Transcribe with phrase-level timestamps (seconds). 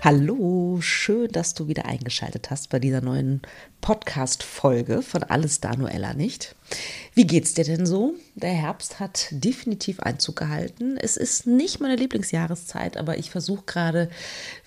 [0.00, 3.42] Hallo, schön, dass du wieder eingeschaltet hast bei dieser neuen
[3.80, 6.54] Podcast-Folge von Alles da nur Ella nicht.
[7.14, 8.14] Wie geht's dir denn so?
[8.36, 10.98] Der Herbst hat definitiv Einzug gehalten.
[10.98, 14.08] Es ist nicht meine Lieblingsjahreszeit, aber ich versuche gerade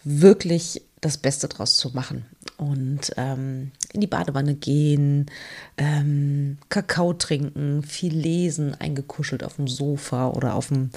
[0.04, 2.26] wirklich das Beste draus zu machen.
[2.58, 5.30] Und ähm, in die Badewanne gehen,
[5.78, 10.92] ähm, Kakao trinken, viel lesen, eingekuschelt auf dem Sofa oder auf, dem,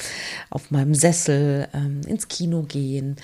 [0.50, 3.16] auf meinem Sessel, ähm, ins Kino gehen,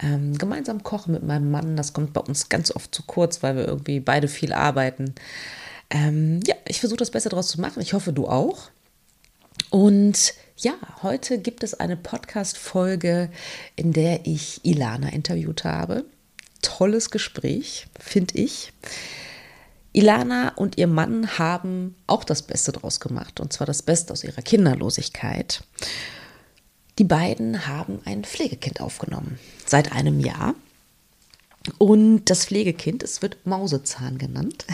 [0.00, 1.76] ähm, gemeinsam kochen mit meinem Mann.
[1.76, 5.14] Das kommt bei uns ganz oft zu kurz, weil wir irgendwie beide viel arbeiten.
[5.90, 7.80] Ähm, ja, ich versuche das Beste draus zu machen.
[7.80, 8.70] Ich hoffe, du auch.
[9.70, 13.30] Und ja, heute gibt es eine Podcast-Folge,
[13.76, 16.04] in der ich Ilana interviewt habe.
[16.66, 18.72] Tolles Gespräch, finde ich.
[19.92, 24.24] Ilana und ihr Mann haben auch das Beste draus gemacht, und zwar das Beste aus
[24.24, 25.62] ihrer Kinderlosigkeit.
[26.98, 30.54] Die beiden haben ein Pflegekind aufgenommen, seit einem Jahr.
[31.78, 34.66] Und das Pflegekind, es wird Mausezahn genannt.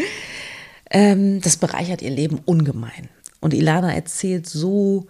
[0.90, 3.08] ähm, das bereichert ihr Leben ungemein.
[3.40, 5.06] Und Ilana erzählt so,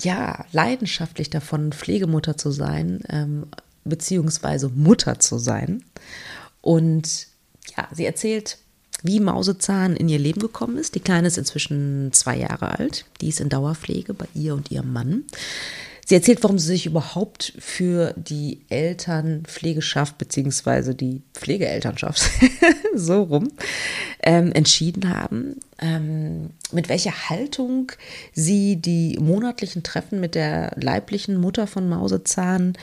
[0.00, 3.46] ja, leidenschaftlich davon, Pflegemutter zu sein, ähm,
[3.84, 5.84] beziehungsweise Mutter zu sein.
[6.60, 7.28] Und
[7.76, 8.58] ja, sie erzählt,
[9.02, 10.94] wie Mausezahn in ihr Leben gekommen ist.
[10.94, 13.04] Die Kleine ist inzwischen zwei Jahre alt.
[13.20, 15.24] Die ist in Dauerpflege bei ihr und ihrem Mann.
[16.06, 22.30] Sie erzählt, warum sie sich überhaupt für die Elternpflegeschaft beziehungsweise die Pflegeelternschaft
[22.94, 23.52] so rum
[24.22, 27.92] ähm, entschieden haben, ähm, mit welcher Haltung
[28.34, 32.74] sie die monatlichen Treffen mit der leiblichen Mutter von Mausezahn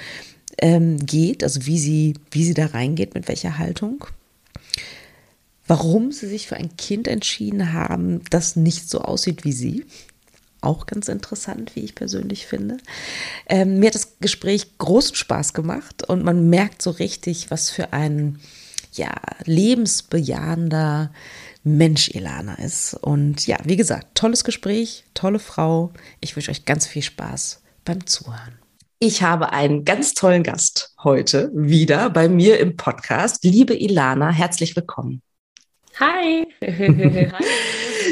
[0.62, 4.06] ähm, geht, also wie sie, wie sie da reingeht, mit welcher Haltung.
[5.68, 9.86] Warum sie sich für ein Kind entschieden haben, das nicht so aussieht wie sie
[10.62, 12.78] auch ganz interessant, wie ich persönlich finde.
[13.48, 17.94] Ähm, mir hat das Gespräch großen Spaß gemacht und man merkt so richtig, was für
[17.94, 18.40] ein
[18.94, 19.12] ja,
[19.46, 21.12] lebensbejahender
[21.64, 22.94] Mensch Ilana ist.
[22.94, 25.92] Und ja, wie gesagt, tolles Gespräch, tolle Frau.
[26.20, 28.61] Ich wünsche euch ganz viel Spaß beim Zuhören.
[29.04, 33.44] Ich habe einen ganz tollen Gast heute wieder bei mir im Podcast.
[33.44, 35.24] Liebe Ilana, herzlich willkommen.
[36.00, 36.46] Hi.
[36.62, 37.46] Hi.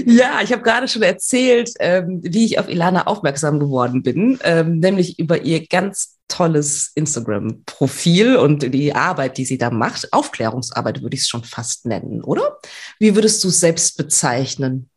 [0.07, 4.79] Ja, ich habe gerade schon erzählt, ähm, wie ich auf Ilana aufmerksam geworden bin, ähm,
[4.79, 10.11] nämlich über ihr ganz tolles Instagram-Profil und die Arbeit, die sie da macht.
[10.11, 12.57] Aufklärungsarbeit würde ich es schon fast nennen, oder?
[12.97, 14.89] Wie würdest du es selbst bezeichnen?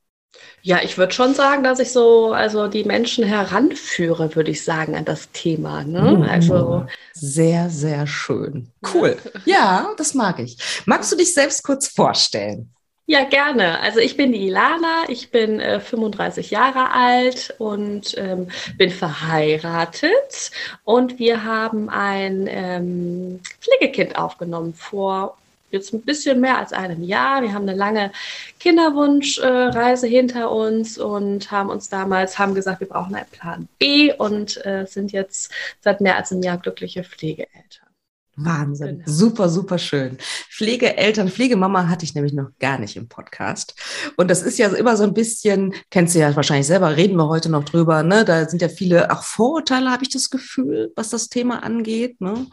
[0.65, 4.95] Ja, ich würde schon sagen, dass ich so also die Menschen heranführe, würde ich sagen,
[4.95, 5.83] an das Thema.
[5.83, 6.19] Ne?
[6.19, 6.23] Mhm.
[6.23, 8.69] Also sehr, sehr schön.
[8.95, 9.17] Cool.
[9.45, 9.91] Ja.
[9.97, 10.57] das mag ich.
[10.87, 12.71] Magst du dich selbst kurz vorstellen?
[13.07, 13.81] Ja, gerne.
[13.81, 18.47] Also ich bin die Ilana, ich bin äh, 35 Jahre alt und ähm,
[18.79, 20.53] bin verheiratet
[20.85, 25.37] und wir haben ein ähm, Pflegekind aufgenommen vor
[25.73, 27.43] jetzt ein bisschen mehr als einem Jahr.
[27.43, 28.13] Wir haben eine lange
[28.61, 34.65] Kinderwunschreise hinter uns und haben uns damals haben gesagt, wir brauchen einen Plan B und
[34.65, 37.92] äh, sind jetzt seit mehr als einem Jahr glückliche Pflegeeltern.
[38.37, 38.99] Wahnsinn.
[38.99, 39.11] Genau.
[39.11, 40.17] Super, super schön.
[40.51, 43.75] Pflegeeltern, Pflegemama hatte ich nämlich noch gar nicht im Podcast.
[44.17, 47.29] Und das ist ja immer so ein bisschen, kennst du ja wahrscheinlich selber, reden wir
[47.29, 48.25] heute noch drüber, ne?
[48.25, 52.21] Da sind ja viele auch Vorurteile, habe ich das Gefühl, was das Thema angeht.
[52.21, 52.47] Ne?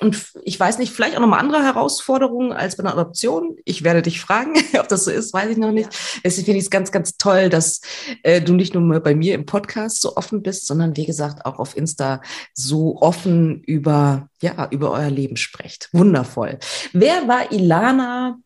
[0.00, 3.56] Und ich weiß nicht, vielleicht auch nochmal andere Herausforderungen als bei einer Adoption.
[3.64, 5.92] Ich werde dich fragen, ob das so ist, weiß ich noch nicht.
[5.92, 6.20] Ja.
[6.24, 7.80] Deswegen finde ich es ganz, ganz toll, dass
[8.22, 11.58] äh, du nicht nur bei mir im Podcast so offen bist, sondern wie gesagt auch
[11.58, 12.20] auf Insta
[12.54, 15.88] so offen über, ja, über euer Leben sprecht.
[15.92, 16.58] Wundervoll.
[16.92, 18.38] Wer war Ilana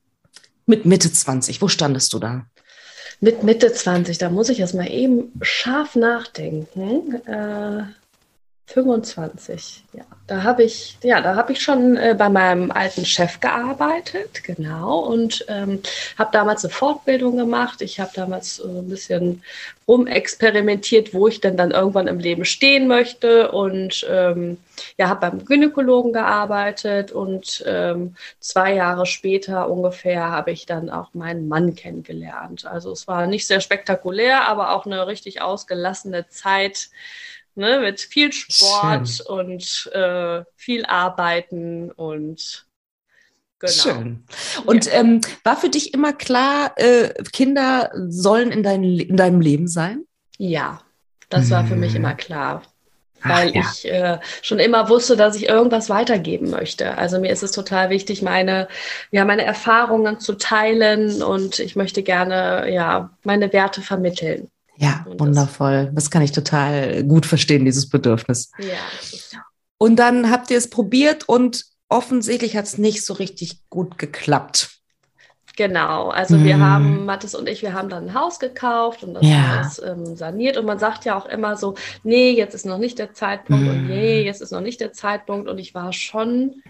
[0.66, 1.60] mit Mitte 20?
[1.62, 2.46] Wo standest du da?
[3.20, 7.14] Mit Mitte 20, da muss ich erst mal eben scharf nachdenken.
[7.26, 7.84] Äh,
[8.66, 10.04] 25, ja.
[10.26, 15.00] Da habe ich, ja, da habe ich schon äh, bei meinem alten Chef gearbeitet, genau,
[15.00, 15.82] und ähm,
[16.16, 17.82] habe damals eine Fortbildung gemacht.
[17.82, 19.42] Ich habe damals äh, ein bisschen
[19.86, 24.56] rumexperimentiert, wo ich denn dann irgendwann im Leben stehen möchte und ähm,
[24.96, 31.12] ja, habe beim Gynäkologen gearbeitet und ähm, zwei Jahre später ungefähr habe ich dann auch
[31.12, 32.64] meinen Mann kennengelernt.
[32.64, 36.88] Also es war nicht sehr spektakulär, aber auch eine richtig ausgelassene Zeit
[37.54, 39.26] ne, mit viel Sport Schön.
[39.26, 42.66] und äh, viel Arbeiten und
[43.60, 43.72] Genau.
[43.72, 44.24] Schön.
[44.66, 44.92] Und ja.
[44.92, 50.04] ähm, war für dich immer klar, äh, Kinder sollen in, dein, in deinem Leben sein?
[50.36, 50.82] Ja,
[51.30, 52.62] Das war für mich immer klar
[53.24, 53.62] weil Ach, ja.
[53.72, 56.96] ich äh, schon immer wusste, dass ich irgendwas weitergeben möchte.
[56.96, 58.68] Also mir ist es total wichtig, meine,
[59.10, 64.50] ja, meine Erfahrungen zu teilen und ich möchte gerne ja meine Werte vermitteln.
[64.76, 65.86] Ja, und wundervoll.
[65.86, 68.50] Das, das kann ich total gut verstehen, dieses Bedürfnis.
[68.58, 69.40] Ja.
[69.78, 74.70] Und dann habt ihr es probiert und offensichtlich hat es nicht so richtig gut geklappt.
[75.56, 76.62] Genau, also wir mhm.
[76.62, 79.62] haben, Mathis und ich, wir haben dann ein Haus gekauft und das ja.
[79.62, 82.98] Haus ähm, saniert und man sagt ja auch immer so, nee, jetzt ist noch nicht
[82.98, 83.68] der Zeitpunkt mm.
[83.68, 84.26] und nee, mhm.
[84.26, 86.62] jetzt ist noch nicht der Zeitpunkt und ich war schon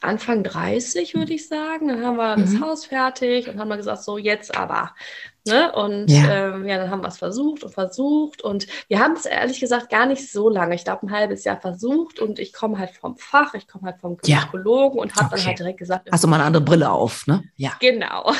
[0.00, 1.88] Anfang 30, würde ich sagen.
[1.88, 2.42] Dann haben wir mhm.
[2.42, 4.94] das Haus fertig und haben wir gesagt, so jetzt aber.
[5.46, 5.72] Ne?
[5.72, 6.54] Und ja.
[6.54, 8.42] Ähm, ja, dann haben wir es versucht und versucht.
[8.42, 10.74] Und wir haben es ehrlich gesagt gar nicht so lange.
[10.74, 12.20] Ich glaube, ein halbes Jahr versucht.
[12.20, 15.02] Und ich komme halt vom Fach, ich komme halt vom Gynäkologen ja.
[15.02, 15.36] und habe okay.
[15.36, 16.08] dann halt direkt gesagt.
[16.12, 17.42] Hast du mal eine andere Brille auf, ne?
[17.56, 17.72] Ja.
[17.80, 18.32] Genau.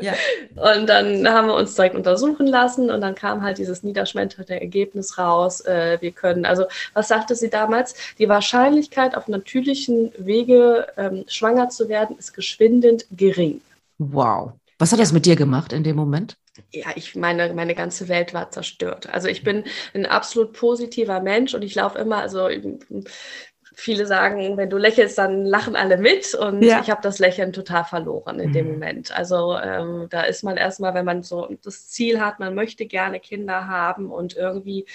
[0.00, 0.12] Ja.
[0.74, 2.90] und dann haben wir uns direkt untersuchen lassen.
[2.90, 5.60] Und dann kam halt dieses niederschmetternde Ergebnis raus.
[5.62, 7.94] Äh, wir können, also, was sagte sie damals?
[8.18, 13.60] Die Wahrscheinlichkeit, auf natürlichen Wege ähm, schwanger zu werden, ist geschwindend gering.
[13.98, 14.52] Wow.
[14.78, 16.36] Was hat das mit dir gemacht in dem Moment?
[16.70, 19.08] Ja, ich meine, meine ganze Welt war zerstört.
[19.12, 22.48] Also ich bin ein absolut positiver Mensch und ich laufe immer, also
[23.74, 26.80] viele sagen, wenn du lächelst, dann lachen alle mit und ja.
[26.80, 28.52] ich habe das Lächeln total verloren in mhm.
[28.52, 29.16] dem Moment.
[29.16, 33.18] Also ähm, da ist man erstmal, wenn man so das Ziel hat, man möchte gerne
[33.18, 34.86] Kinder haben und irgendwie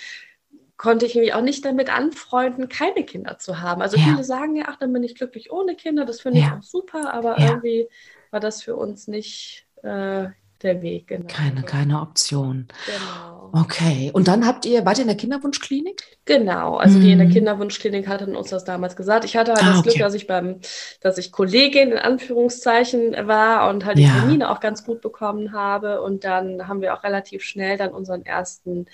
[0.78, 3.82] konnte ich mich auch nicht damit anfreunden, keine Kinder zu haben.
[3.82, 4.04] Also ja.
[4.04, 6.46] viele sagen ja, ach, dann bin ich glücklich ohne Kinder, das finde ja.
[6.46, 7.90] ich auch super, aber irgendwie
[8.32, 10.28] war das für uns nicht äh,
[10.62, 11.08] der Weg.
[11.08, 11.28] Genau.
[11.28, 12.68] Keine, keine Option.
[12.86, 13.50] Genau.
[13.52, 14.12] Okay.
[14.14, 16.04] Und dann habt ihr, wart ihr in der Kinderwunschklinik?
[16.26, 16.76] Genau.
[16.76, 17.02] Also hm.
[17.02, 17.34] die in der mhm.
[17.34, 19.26] Kinderwunschklinik hatten uns das damals gesagt.
[19.26, 19.90] Ich hatte halt ah, das okay.
[19.90, 20.60] Glück, dass ich beim,
[21.02, 24.12] dass ich Kollegin in Anführungszeichen war und halt die ja.
[24.12, 26.02] Termine auch ganz gut bekommen habe.
[26.02, 28.86] Und dann haben wir auch relativ schnell dann unseren ersten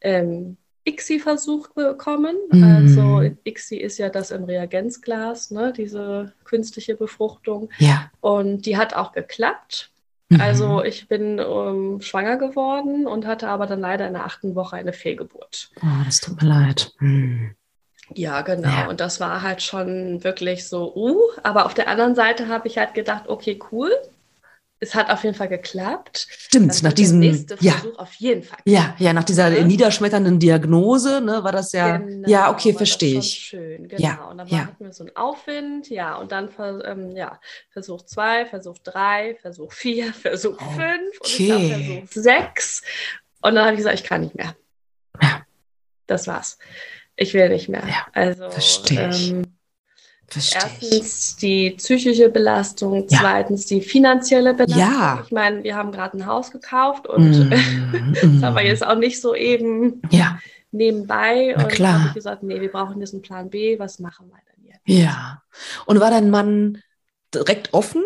[0.00, 0.56] ähm,
[0.86, 2.36] ICSI-Versuch bekommen.
[2.50, 2.64] Mm.
[2.64, 7.70] Also ICSI ist ja das im Reagenzglas, ne, diese künstliche Befruchtung.
[7.78, 8.10] Ja.
[8.20, 9.90] Und die hat auch geklappt.
[10.38, 10.84] Also mhm.
[10.84, 14.92] ich bin ähm, schwanger geworden und hatte aber dann leider in der achten Woche eine
[14.92, 15.70] Fehlgeburt.
[15.82, 16.92] Oh, das tut mir leid.
[16.98, 17.54] Hm.
[18.14, 18.68] Ja, genau.
[18.68, 18.88] Ja.
[18.88, 22.78] Und das war halt schon wirklich so, uh, aber auf der anderen Seite habe ich
[22.78, 23.90] halt gedacht, okay, cool,
[24.82, 26.26] es hat auf jeden Fall geklappt.
[26.30, 28.58] Stimmt, nach diesem ja, Versuch auf jeden Fall.
[28.64, 29.62] Ja, ja, nach dieser ja.
[29.62, 33.30] niederschmetternden Diagnose, ne, war das ja, genau, ja, okay, verstehe ich.
[33.30, 34.02] Schön, genau.
[34.02, 34.58] Ja, und dann ja.
[34.66, 36.48] hatten wir so einen Aufwind, ja, und dann
[36.86, 37.38] ähm, ja,
[37.68, 40.98] Versuch zwei, Versuch drei, Versuch vier, Versuch okay.
[40.98, 42.82] fünf und ich Versuch sechs.
[43.42, 44.56] Und dann habe ich gesagt, ich kann nicht mehr.
[45.20, 45.42] Ja.
[46.06, 46.58] Das war's.
[47.16, 47.86] Ich will nicht mehr.
[47.86, 49.30] Ja, also verstehe ich.
[49.30, 49.59] Ähm,
[50.30, 53.18] Verstehe Erstens die psychische Belastung, ja.
[53.20, 54.80] zweitens die finanzielle Belastung.
[54.80, 55.22] Ja.
[55.24, 57.50] Ich meine, wir haben gerade ein Haus gekauft und mm,
[58.14, 60.38] das haben wir jetzt auch nicht so eben ja.
[60.70, 61.54] nebenbei.
[61.56, 61.98] Na und klar.
[61.98, 64.82] habe ich gesagt, nee, wir brauchen jetzt einen Plan B, was machen wir denn jetzt?
[64.84, 65.42] Ja.
[65.86, 66.80] Und war dein Mann
[67.34, 68.04] direkt offen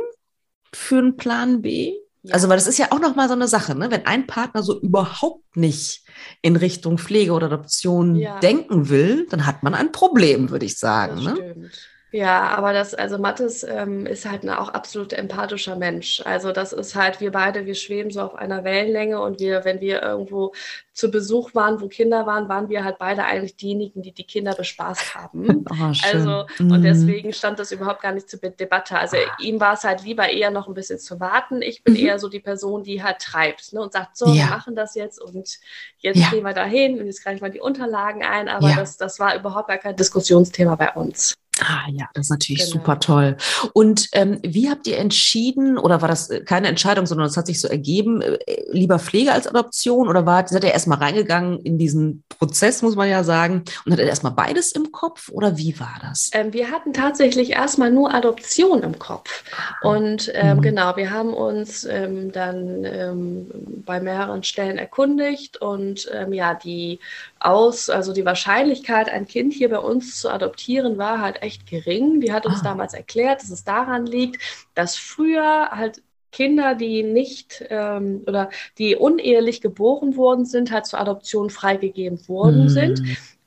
[0.72, 1.92] für einen Plan B?
[2.22, 2.32] Ja.
[2.32, 3.90] Also, weil das ist ja auch nochmal so eine Sache, ne?
[3.90, 6.04] wenn ein Partner so überhaupt nicht
[6.40, 8.40] in Richtung Pflege oder Adoption ja.
[8.40, 11.16] denken will, dann hat man ein Problem, würde ich sagen.
[11.16, 11.36] Das ne?
[11.36, 11.88] Stimmt.
[12.14, 16.22] Ja, aber das, also Mathis ähm, ist halt ein auch absolut empathischer Mensch.
[16.24, 19.80] Also das ist halt, wir beide, wir schweben so auf einer Wellenlänge und wir, wenn
[19.80, 20.52] wir irgendwo
[20.92, 24.54] zu Besuch waren, wo Kinder waren, waren wir halt beide eigentlich diejenigen, die die Kinder
[24.54, 25.64] bespaßt haben.
[25.74, 26.70] Oh, also, mm.
[26.70, 26.82] und mhm.
[26.82, 28.96] deswegen stand das überhaupt gar nicht zur Debatte.
[28.96, 29.36] Also ah.
[29.40, 31.62] ihm war es halt lieber eher noch ein bisschen zu warten.
[31.62, 32.00] Ich bin mhm.
[32.00, 34.34] eher so die Person, die halt treibt ne, und sagt, so, ja.
[34.34, 35.58] wir machen das jetzt und
[35.98, 36.30] jetzt ja.
[36.30, 38.48] gehen wir dahin und jetzt greifen wir die Unterlagen ein.
[38.48, 38.76] Aber ja.
[38.76, 41.34] das, das war überhaupt gar kein Diskussionsthema bei uns.
[41.60, 42.72] Ah ja, das ist natürlich genau.
[42.72, 43.36] super toll.
[43.74, 47.46] Und ähm, wie habt ihr entschieden, oder war das äh, keine Entscheidung, sondern es hat
[47.46, 48.38] sich so ergeben, äh,
[48.72, 50.08] lieber Pflege als Adoption?
[50.08, 54.08] Oder war, seid ihr erstmal reingegangen in diesen Prozess, muss man ja sagen, und hattet
[54.08, 55.28] erstmal beides im Kopf?
[55.30, 56.30] Oder wie war das?
[56.32, 59.44] Ähm, wir hatten tatsächlich erstmal nur Adoption im Kopf.
[59.56, 59.88] Ah.
[59.88, 60.62] Und ähm, mhm.
[60.62, 63.46] genau, wir haben uns ähm, dann ähm,
[63.86, 66.98] bei mehreren Stellen erkundigt und ähm, ja, die
[67.44, 72.20] aus, also die Wahrscheinlichkeit, ein Kind hier bei uns zu adoptieren, war halt echt gering.
[72.20, 72.64] Die hat uns ah.
[72.64, 74.40] damals erklärt, dass es daran liegt,
[74.74, 81.00] dass früher halt Kinder, die nicht ähm, oder die unehelich geboren worden sind, halt zur
[81.00, 82.68] Adoption freigegeben worden mm.
[82.68, 83.02] sind.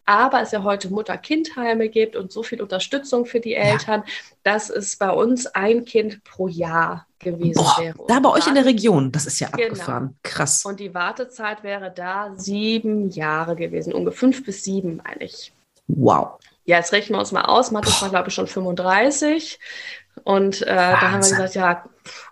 [0.07, 4.13] Aber es ja heute Mutter-Kind-Heime gibt und so viel Unterstützung für die Eltern, ja.
[4.43, 7.97] dass es bei uns ein Kind pro Jahr gewesen Boah, wäre.
[8.07, 9.67] Da bei euch in der Region, das ist ja genau.
[9.67, 10.17] abgefahren.
[10.23, 10.63] Krass.
[10.63, 15.51] Und die Wartezeit wäre da sieben Jahre gewesen, ungefähr fünf bis sieben, meine ich.
[15.87, 16.39] Wow.
[16.63, 17.71] Ja, jetzt rechnen wir uns mal aus.
[17.71, 19.59] Mathis war, glaube ich, schon 35.
[20.23, 21.83] Und äh, da haben wir gesagt, ja,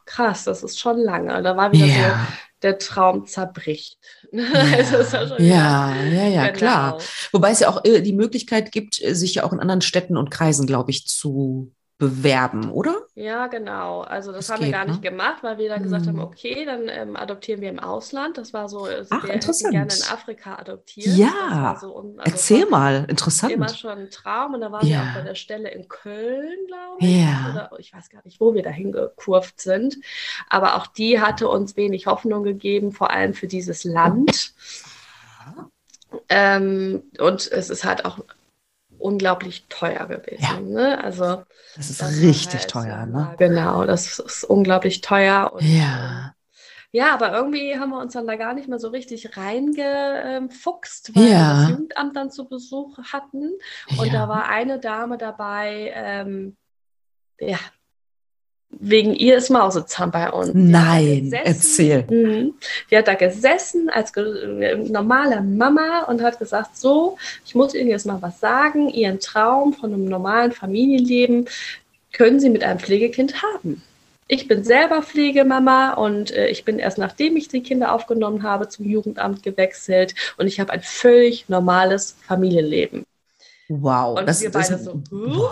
[0.05, 1.41] krass, das ist schon lange.
[1.43, 2.09] Da war wieder yeah.
[2.09, 3.97] so der Traum zerbricht.
[5.39, 6.57] Ja, ja, ja, ja, Genau.
[6.57, 7.01] klar.
[7.31, 10.17] Wobei es ja auch äh, die Möglichkeit gibt, äh, sich ja auch in anderen Städten
[10.17, 12.93] und Kreisen, glaube ich, zu bewerben, oder?
[13.15, 14.01] Ja, genau.
[14.01, 15.09] Also das, Das haben wir geht, gar nicht ne?
[15.09, 16.23] gemacht, weil wir dann gesagt haben, Hm.
[16.25, 18.37] okay, dann ähm, adoptieren wir im Ausland.
[18.37, 19.71] Das war so, äh, Ach, wir interessant.
[19.71, 21.15] gerne in Afrika adoptiert.
[21.15, 21.77] Ja.
[21.79, 23.77] So, also Erzähl war mal, immer interessant.
[23.77, 25.09] schon ein Traum und da waren wir Ja.
[25.09, 27.21] auch bei der Stelle in Köln, glaube ich.
[27.21, 27.49] Ja.
[27.69, 29.95] Oder ich weiß gar nicht, wo wir dahin gekurvt sind.
[30.49, 34.53] Aber auch die hatte uns wenig Hoffnung gegeben, vor allem für dieses Land.
[36.29, 38.19] Ähm, und es ist halt auch
[39.05, 40.43] unglaublich teuer gewesen.
[40.43, 40.59] Ja.
[40.59, 41.03] Ne?
[41.03, 41.43] Also
[41.75, 43.35] Das ist das richtig halt, teuer, ne?
[43.37, 45.51] Genau, das ist unglaublich teuer.
[45.53, 45.83] Und, Ja.
[46.27, 46.31] ähm,
[46.91, 51.23] ja, aber irgendwie haben wir uns dann da gar nicht mehr so richtig reingefuchst, weil
[51.23, 51.61] wir Ja.
[51.61, 53.51] das Jugendamt dann zu Besuch hatten.
[53.97, 54.13] Und ja.
[54.13, 56.55] da war eine Dame dabei, ähm,
[57.39, 57.59] ja,
[58.69, 60.51] wegen ihr ist Mausezahn bei uns.
[60.53, 62.05] Nein, erzähl.
[62.09, 62.53] Mhm.
[62.89, 67.89] Die hat da gesessen als äh, normale Mama und hat gesagt, so, ich muss Ihnen
[67.89, 71.47] jetzt mal was sagen, Ihren Traum von einem normalen Familienleben
[72.11, 73.81] können Sie mit einem Pflegekind haben.
[74.27, 78.67] Ich bin selber Pflegemama und äh, ich bin erst nachdem ich die Kinder aufgenommen habe
[78.67, 83.05] zum Jugendamt gewechselt und ich habe ein völlig normales Familienleben.
[83.69, 84.19] Wow.
[84.19, 85.49] Und wir beide so, huh?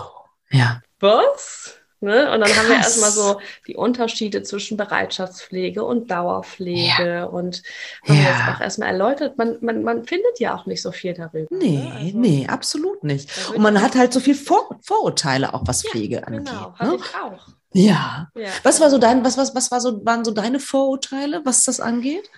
[0.50, 0.82] Ja.
[0.98, 1.78] was?
[2.04, 2.30] Ne?
[2.32, 2.98] Und dann haben wir Krass.
[2.98, 7.62] erstmal so die Unterschiede zwischen Bereitschaftspflege und Dauerpflege und
[8.06, 8.22] haben Ja.
[8.22, 11.46] jetzt auch erstmal erläutert, man, man, man findet ja auch nicht so viel darüber.
[11.50, 11.92] Nee, ne?
[11.94, 13.30] Also, nee, absolut nicht.
[13.54, 16.46] Und man hat halt so viel Vor Vorurteile auch, was Ja, Pflege angeht.
[16.46, 16.96] Genau, Ne?
[16.98, 17.48] ich auch.
[17.72, 18.28] Ja.
[18.36, 18.50] Ja.
[18.62, 21.80] Was war so dein, was, was, was war so, waren so deine Vorurteile, was das
[21.80, 22.30] angeht?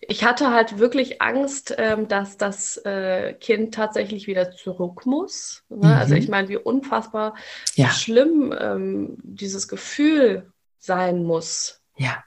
[0.00, 5.64] Ich hatte halt wirklich Angst, ähm, dass das äh, Kind tatsächlich wieder zurück muss.
[5.68, 5.96] Ne?
[5.96, 6.20] Also Mhm.
[6.20, 7.34] ich meine, wie unfassbar
[7.74, 7.88] Ja.
[7.88, 11.80] schlimm ähm, dieses Gefühl sein muss.
[11.96, 12.22] Ja.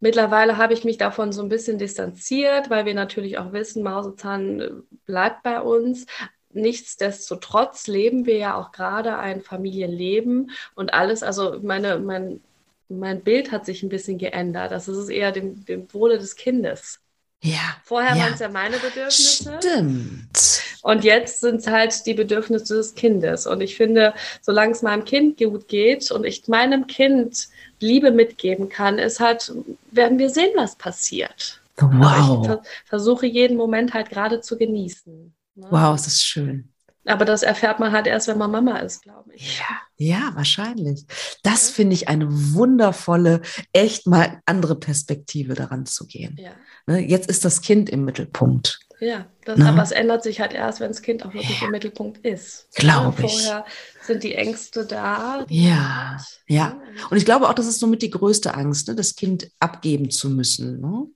[0.00, 4.60] Mittlerweile habe ich mich davon so ein bisschen distanziert, weil wir natürlich auch wissen, Mausezahn
[4.60, 4.70] äh,
[5.06, 6.06] bleibt bei uns.
[6.50, 12.40] Nichtsdestotrotz leben wir ja auch gerade ein Familienleben und alles, also meine, mein,
[12.88, 14.72] mein Bild hat sich ein bisschen geändert.
[14.72, 17.00] Das ist eher dem, dem Wohle des Kindes.
[17.42, 17.76] Ja.
[17.84, 18.24] Vorher Ja.
[18.24, 20.62] waren es ja meine Bedürfnisse Stimmt.
[20.82, 23.46] und jetzt sind es halt die Bedürfnisse des Kindes.
[23.46, 27.48] Und ich finde, solange es meinem Kind gut geht und ich meinem Kind
[27.80, 29.52] Liebe mitgeben kann, ist halt,
[29.92, 31.60] werden wir sehen, was passiert.
[31.76, 32.46] Ich Wow.
[32.46, 35.32] ver versuche jeden Moment halt gerade zu genießen.
[35.54, 35.66] ne?
[35.70, 36.72] Wow, es ist schön.
[37.08, 39.58] Aber das erfährt man halt erst, wenn man Mama ist, glaube ich.
[39.58, 39.64] Ja,
[39.96, 41.04] ja, wahrscheinlich.
[41.42, 43.40] Das finde ich eine wundervolle,
[43.72, 46.36] echt mal andere Perspektive daran zu gehen.
[46.38, 46.50] Ja,
[46.86, 48.78] Ne, Jetzt ist das Kind im Mittelpunkt.
[49.00, 49.26] ja.
[49.44, 49.70] Das, Na?
[49.70, 51.66] aber es ändert sich halt erst, wenn das Kind auch wirklich Ja.
[51.66, 52.68] im Mittelpunkt ist.
[52.74, 53.24] Glaub Ne?
[53.24, 53.32] ich.
[53.32, 53.64] Vorher
[54.02, 55.46] sind die Ängste da.
[55.48, 56.68] Ja, ja.
[56.74, 56.80] ne?
[57.08, 60.28] Und ich glaube auch, das ist somit die größte Angst, ne, das Kind abgeben zu
[60.28, 60.82] müssen.
[60.82, 61.06] Ne?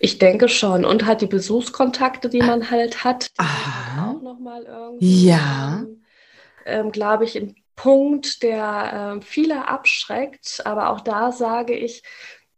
[0.00, 0.84] Ich denke schon.
[0.84, 4.17] Und halt die Besuchskontakte, die man halt hat, Aha.
[4.28, 5.80] Nochmal irgendwie, Ja.
[5.82, 6.02] ähm,
[6.66, 10.62] ähm, glaube ich, ein Punkt, der ähm, viele abschreckt.
[10.66, 12.02] Aber auch da sage ich,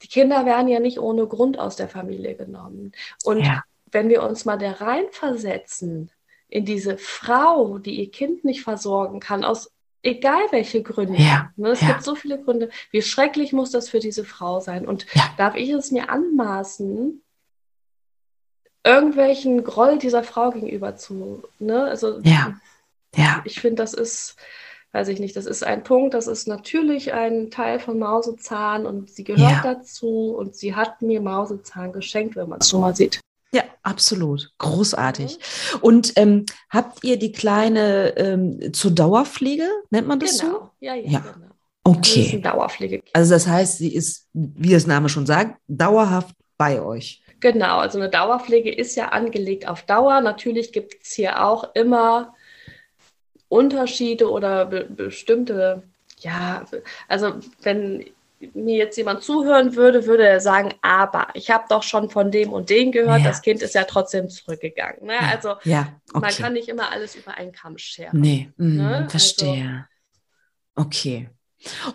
[0.02, 2.92] die Kinder werden ja nicht ohne Grund aus der Familie genommen.
[3.24, 3.62] Und Ja.
[3.92, 6.10] wenn wir uns mal da reinversetzen
[6.48, 9.70] in diese Frau, die ihr Kind nicht versorgen kann, aus
[10.02, 11.20] egal welche Gründe.
[11.22, 11.88] Ja, Ne, es ja.
[11.88, 12.70] gibt so viele Gründe.
[12.90, 14.88] Wie schrecklich muss das für diese Frau sein?
[14.88, 15.24] Und Ja.
[15.36, 17.22] darf ich es mir anmaßen,
[18.84, 21.84] irgendwelchen Groll dieser Frau gegenüber zu, ne?
[21.84, 22.54] Also Ja.
[23.16, 24.36] Ja, ich finde, das ist,
[24.92, 29.10] weiß ich nicht, das ist ein Punkt, das ist natürlich ein Teil von Mausezahn und
[29.10, 29.74] sie gehört Ja.
[29.74, 33.18] dazu und sie hat mir Mausezahn geschenkt, wenn man es schon mal sieht.
[33.52, 34.52] ja, absolut.
[34.58, 35.40] Großartig.
[35.80, 40.46] Und ähm, habt ihr die kleine ähm, zur Dauerpflege, nennt man das so?
[40.46, 41.18] Genau, ja, ja, Ja.
[41.18, 41.46] genau.
[41.82, 42.40] Okay.
[42.40, 43.02] Dauerpflege.
[43.12, 47.22] Also das heißt, sie ist, wie das Name schon sagt, dauerhaft bei euch.
[47.40, 50.20] Genau, also eine Dauerpflege ist ja angelegt auf Dauer.
[50.20, 52.34] Natürlich gibt es hier auch immer
[53.48, 55.82] Unterschiede oder be bestimmte,
[56.20, 56.64] ja,
[57.08, 58.04] also wenn
[58.54, 62.52] mir jetzt jemand zuhören würde, würde er sagen, aber ich habe doch schon von dem
[62.52, 63.28] und dem gehört, Ja.
[63.28, 65.04] das Kind ist ja trotzdem zurückgegangen.
[65.06, 65.14] Ne?
[65.14, 65.20] Ja.
[65.30, 66.42] Also Ja, man okay.
[66.42, 68.18] kann nicht immer alles über einen Kamm scheren.
[68.18, 68.96] Nee, mm, Ne?
[68.96, 69.86] Also verstehe.
[70.74, 71.28] Okay.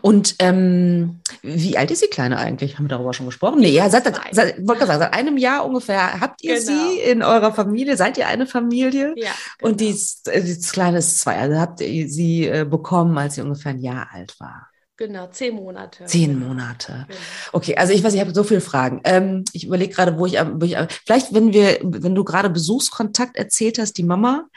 [0.01, 2.77] Und ähm, wie alt ist die Kleine eigentlich?
[2.77, 3.59] Haben wir darüber schon gesprochen?
[3.59, 6.65] Nee, ja, seit, seit, wollte gerade sagen, seit einem Jahr ungefähr habt ihr Genau.
[6.65, 7.97] sie in eurer Familie?
[7.97, 9.13] Seid ihr eine Familie?
[9.17, 9.31] Ja,
[9.61, 10.37] Und die, genau.
[10.37, 11.37] äh, die Kleine ist zwei.
[11.39, 14.69] Also habt ihr sie äh, bekommen, als sie ungefähr ein Jahr alt war?
[14.97, 16.05] Genau, zehn Monate.
[16.05, 16.39] Zehn.
[16.39, 17.05] Monate.
[17.07, 17.19] Genau.
[17.51, 19.01] Okay, also ich weiß, ich habe so viele Fragen.
[19.03, 23.35] Ähm, ich überlege gerade, wo ich, wo ich vielleicht, wenn wir, wenn du gerade Besuchskontakt
[23.35, 24.47] erzählt hast, die Mama,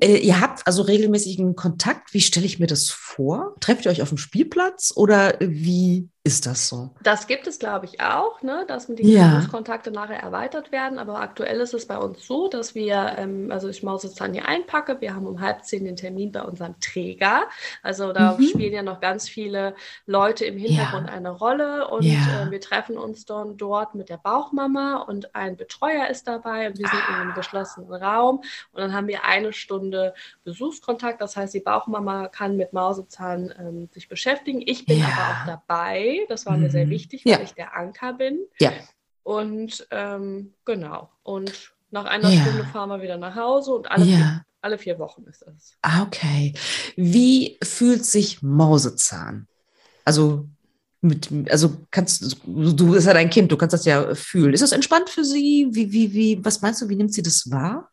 [0.00, 2.14] äh, ihr habt also regelmäßigen Kontakt.
[2.14, 3.54] Wie stelle ich mir das vor?
[3.60, 6.90] Trefft ihr euch auf dem Spielplatz oder wie ist das so?
[7.02, 8.64] Das gibt es, glaube ich, auch, ne?
[8.68, 9.44] dass die ja.
[9.50, 11.00] Kontakte nachher erweitert werden.
[11.00, 15.00] Aber aktuell ist es bei uns so, dass wir, ähm, also ich Mausezahn hier einpacke,
[15.00, 17.42] wir haben um halb zehn den Termin bei unserem Träger.
[17.82, 18.44] Also da mhm.
[18.44, 19.74] spielen ja noch ganz viele
[20.06, 21.12] Leute im Hintergrund ja.
[21.12, 22.44] eine Rolle und ja.
[22.44, 26.78] äh, wir treffen uns dann dort mit der Bauchmama und ein Betreuer ist dabei und
[26.78, 27.08] wir sind ah.
[27.08, 30.14] in einem geschlossenen Raum und dann haben wir eine Stunde
[30.44, 31.20] Besuchskontakt.
[31.20, 34.62] Das heißt, die Bauchmama kann mit Mausezahn ähm, sich beschäftigen.
[34.64, 36.90] Ich bin aber auch dabei das war mir sehr mhm.
[36.90, 37.40] wichtig, weil ja.
[37.42, 38.38] ich der Anker bin.
[38.60, 38.72] Ja.
[39.22, 41.10] Und ähm, genau.
[41.22, 42.40] Und nach einer ja.
[42.42, 44.16] Stunde fahren wir wieder nach Hause und alle, ja.
[44.16, 45.74] vier, alle vier Wochen ist das.
[45.82, 46.54] Ah, okay.
[46.96, 49.46] Wie fühlt sich Mausezahn?
[50.04, 50.48] Also
[51.00, 54.54] mit, also kannst du bist ja dein Kind, du kannst das ja fühlen.
[54.54, 55.68] Ist das entspannt für sie?
[55.70, 57.90] Wie, wie, wie, was meinst du, wie nimmt sie das wahr?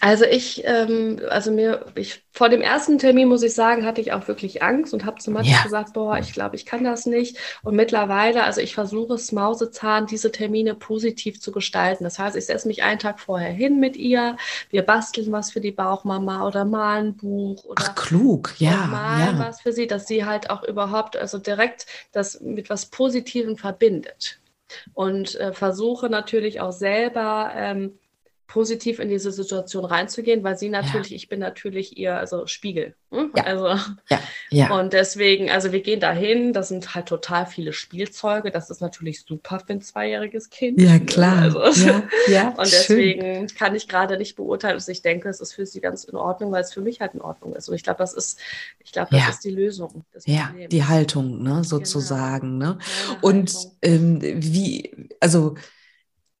[0.00, 4.12] Also ich, ähm, also mir, ich, vor dem ersten Termin muss ich sagen, hatte ich
[4.12, 5.62] auch wirklich Angst und habe zu Mathe ja.
[5.62, 7.38] gesagt, boah, ich glaube, ich kann das nicht.
[7.62, 12.04] Und mittlerweile, also ich versuche es Mausezahn, diese Termine positiv zu gestalten.
[12.04, 14.36] Das heißt, ich setze mich einen Tag vorher hin mit ihr,
[14.70, 19.38] wir basteln was für die Bauchmama oder malen ein Buch oder Ach, klug, ja, malen
[19.38, 19.46] ja.
[19.46, 24.40] was für sie, dass sie halt auch überhaupt, also direkt das mit was Positivem verbindet.
[24.92, 27.98] Und äh, versuche natürlich auch selber ähm,
[28.46, 31.16] positiv in diese Situation reinzugehen, weil sie natürlich, ja.
[31.16, 32.94] ich bin natürlich ihr also Spiegel.
[33.10, 33.30] Hm?
[33.34, 33.44] Ja.
[33.44, 33.68] Also
[34.10, 34.20] ja.
[34.50, 34.78] ja.
[34.78, 39.24] und deswegen, also wir gehen dahin, das sind halt total viele Spielzeuge, das ist natürlich
[39.24, 40.80] super für ein zweijähriges Kind.
[40.80, 41.42] Ja, klar.
[41.42, 41.60] Also,
[42.28, 43.58] ja, und deswegen schön.
[43.58, 46.52] kann ich gerade nicht beurteilen, dass ich denke, es ist für sie ganz in Ordnung,
[46.52, 47.68] weil es für mich halt in Ordnung ist.
[47.68, 48.38] Und ich glaube, das ist,
[48.78, 50.04] ich glaube, das ist die Lösung.
[50.26, 51.62] ja, die Haltung, ne, genau.
[51.62, 52.60] sozusagen.
[52.60, 52.72] Genau.
[52.72, 52.78] Ne?
[53.22, 55.54] Und ähm, wie, also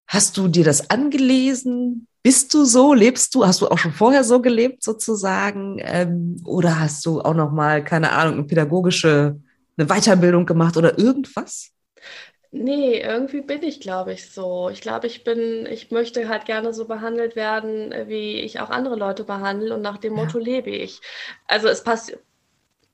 [0.06, 2.06] Hast du dir das angelesen?
[2.22, 2.94] Bist du so?
[2.94, 3.46] Lebst du?
[3.46, 5.78] Hast du auch schon vorher so gelebt sozusagen?
[5.80, 9.40] Ähm, oder hast du auch noch mal keine Ahnung eine pädagogische
[9.76, 11.70] eine Weiterbildung gemacht oder irgendwas?
[12.56, 14.70] Nee, irgendwie bin ich, glaube ich, so.
[14.70, 18.94] Ich glaube, ich bin, ich möchte halt gerne so behandelt werden, wie ich auch andere
[18.94, 20.22] Leute behandle und nach dem ja.
[20.22, 21.00] Motto lebe ich.
[21.48, 22.16] Also es passt,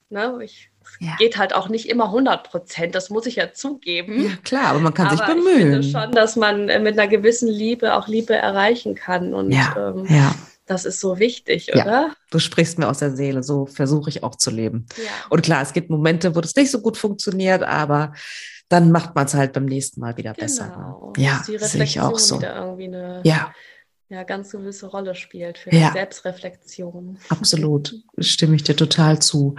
[0.09, 1.16] ne, ich ja.
[1.18, 4.24] geht halt auch nicht immer 100 Prozent, das muss ich ja zugeben.
[4.24, 5.57] Ja, klar, aber man kann aber sich bemühen.
[5.57, 9.35] Ich finde schon, dass man äh, mit einer gewissen Liebe auch Liebe erreichen kann.
[9.35, 10.35] Und ja, ähm, ja.
[10.66, 11.87] das ist so wichtig, oder?
[11.87, 14.87] Ja, du sprichst mir aus der Seele, so versuche ich auch zu leben.
[15.29, 18.12] Und klar, es gibt Momente, wo das nicht so gut funktioniert, aber
[18.68, 20.44] dann macht man es halt beim nächsten Mal wieder genau.
[20.44, 21.12] besser.
[21.16, 21.22] Ne?
[21.22, 22.38] Ja, sehe ich auch so.
[22.38, 23.53] Eine, ja
[24.11, 25.88] ja, ganz gewisse Rolle spielt für ja.
[25.88, 27.18] die Selbstreflexion.
[27.29, 29.55] Absolut, stimme ich dir total zu.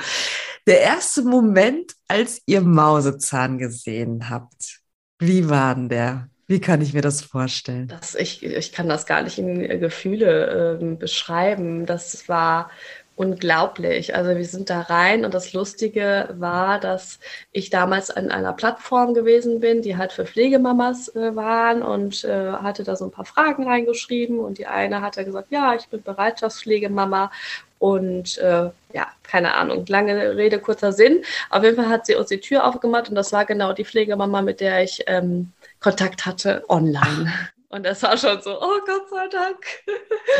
[0.68, 4.82] Der erste Moment, als ihr Mausezahn gesehen habt,
[5.20, 6.30] wie war denn der?
[6.48, 7.88] Wie kann ich mir das vorstellen?
[7.88, 11.86] Das, ich, ich kann das gar nicht in Gefühle äh, beschreiben.
[11.86, 12.70] Das war
[13.15, 14.15] unglaublich.
[14.15, 17.19] Also wir sind da rein und das Lustige war, dass
[17.52, 22.52] ich damals an einer Plattform gewesen bin, die halt für Pflegemamas äh, waren und äh,
[22.52, 26.02] hatte da so ein paar Fragen reingeschrieben und die eine hatte gesagt, ja, ich bin
[26.02, 27.32] Bereitschaftspflegemama
[27.80, 31.24] und äh, ja, keine Ahnung, lange Rede, kurzer Sinn.
[31.50, 34.41] Auf jeden Fall hat sie uns die Tür aufgemacht und das war genau die Pflegemama,
[34.41, 37.34] mit der ich ähm, Kontakt hatte online.
[37.72, 39.66] Und das war schon so, oh Gott sei Dank.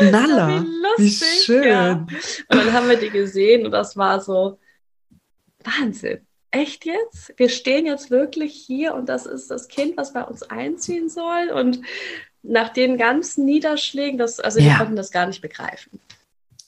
[0.12, 1.68] Nalla, wie, lustig, wie schön.
[1.68, 1.92] Ja.
[1.92, 2.08] Und
[2.50, 4.58] dann haben wir die gesehen und das war so,
[5.64, 6.26] Wahnsinn.
[6.50, 7.32] Echt jetzt?
[7.38, 11.48] Wir stehen jetzt wirklich hier und das ist das Kind, was bei uns einziehen soll.
[11.48, 11.80] Und
[12.42, 14.66] nach den ganzen Niederschlägen, das, also ja.
[14.66, 16.00] wir konnten das gar nicht begreifen.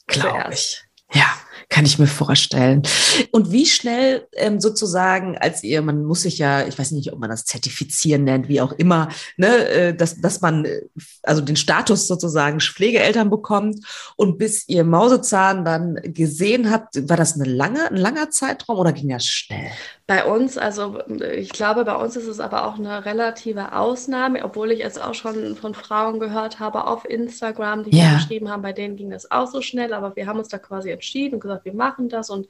[0.06, 0.82] Glaube ich.
[1.12, 1.26] Ja,
[1.68, 2.82] kann ich mir vorstellen.
[3.30, 7.18] Und wie schnell ähm, sozusagen, als ihr, man muss sich ja, ich weiß nicht, ob
[7.18, 10.82] man das zertifizieren nennt, wie auch immer, ne, äh, dass, dass man äh,
[11.22, 13.84] also den Status sozusagen Pflegeeltern bekommt
[14.16, 18.92] und bis ihr Mausezahn dann gesehen habt, war das eine lange, ein langer Zeitraum oder
[18.92, 19.70] ging das schnell?
[20.06, 20.98] Bei uns, also
[21.34, 25.14] ich glaube, bei uns ist es aber auch eine relative Ausnahme, obwohl ich es auch
[25.14, 28.14] schon von Frauen gehört habe auf Instagram, die ja.
[28.14, 30.90] geschrieben haben, bei denen ging das auch so schnell, aber wir haben uns da quasi
[30.90, 32.48] entschieden gesagt, wir machen das und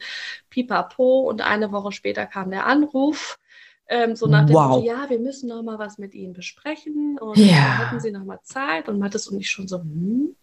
[0.51, 3.39] pipapo und eine Woche später kam der Anruf.
[3.87, 4.69] Ähm, so nach dem wow.
[4.71, 7.81] Motto, ja, wir müssen noch mal was mit Ihnen besprechen und ja.
[7.81, 10.35] hätten Sie noch mal Zeit und Mathis und ich schon so, hm,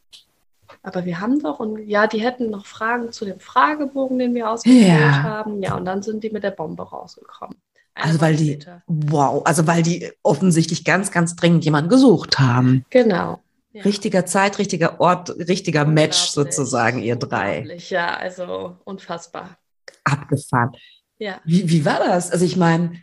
[0.83, 4.49] aber wir haben doch, und ja, die hätten noch Fragen zu dem Fragebogen, den wir
[4.49, 5.23] ausgefüllt ja.
[5.23, 5.61] haben.
[5.61, 7.55] Ja, und dann sind die mit der Bombe rausgekommen.
[7.93, 8.81] also weil die, später.
[8.87, 12.85] wow, also weil die offensichtlich ganz, ganz dringend jemanden gesucht haben.
[12.89, 13.39] Genau.
[13.73, 13.83] Ja.
[13.83, 17.77] Richtiger Zeit, richtiger Ort, richtiger Match sozusagen, ihr drei.
[17.89, 19.57] Ja, also unfassbar.
[20.03, 20.71] Abgefahren.
[21.17, 21.39] Ja.
[21.45, 22.31] Wie, wie war das?
[22.31, 23.01] Also ich meine,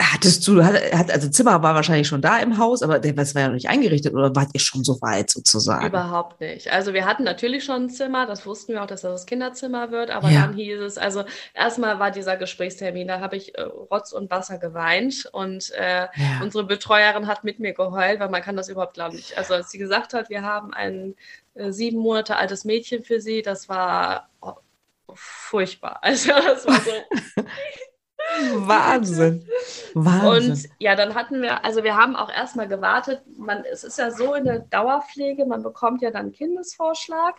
[0.00, 3.48] Hattest du, hat, also Zimmer war wahrscheinlich schon da im Haus, aber das war ja
[3.48, 5.86] noch nicht eingerichtet oder wart ihr schon so weit sozusagen?
[5.86, 6.72] Überhaupt nicht.
[6.72, 9.90] Also wir hatten natürlich schon ein Zimmer, das wussten wir auch, dass das das Kinderzimmer
[9.90, 10.42] wird, aber Ja.
[10.42, 14.58] dann hieß es, also erstmal war dieser Gesprächstermin, da habe ich äh, Rotz und Wasser
[14.58, 16.40] geweint und äh, Ja.
[16.42, 19.36] unsere Betreuerin hat mit mir geheult, weil man kann das überhaupt glauben nicht.
[19.36, 21.14] Also als sie gesagt hat, wir haben ein
[21.54, 24.54] äh, sieben Monate altes Mädchen für sie, das war oh,
[25.12, 25.98] furchtbar.
[26.02, 26.90] Also das war so.
[28.56, 29.44] Wahnsinn.
[29.94, 30.52] Wahnsinn.
[30.52, 33.22] Und ja, dann hatten wir, also wir haben auch erstmal gewartet.
[33.36, 37.36] Man, es ist ja so in der Dauerpflege, man bekommt ja dann Kindesvorschlag.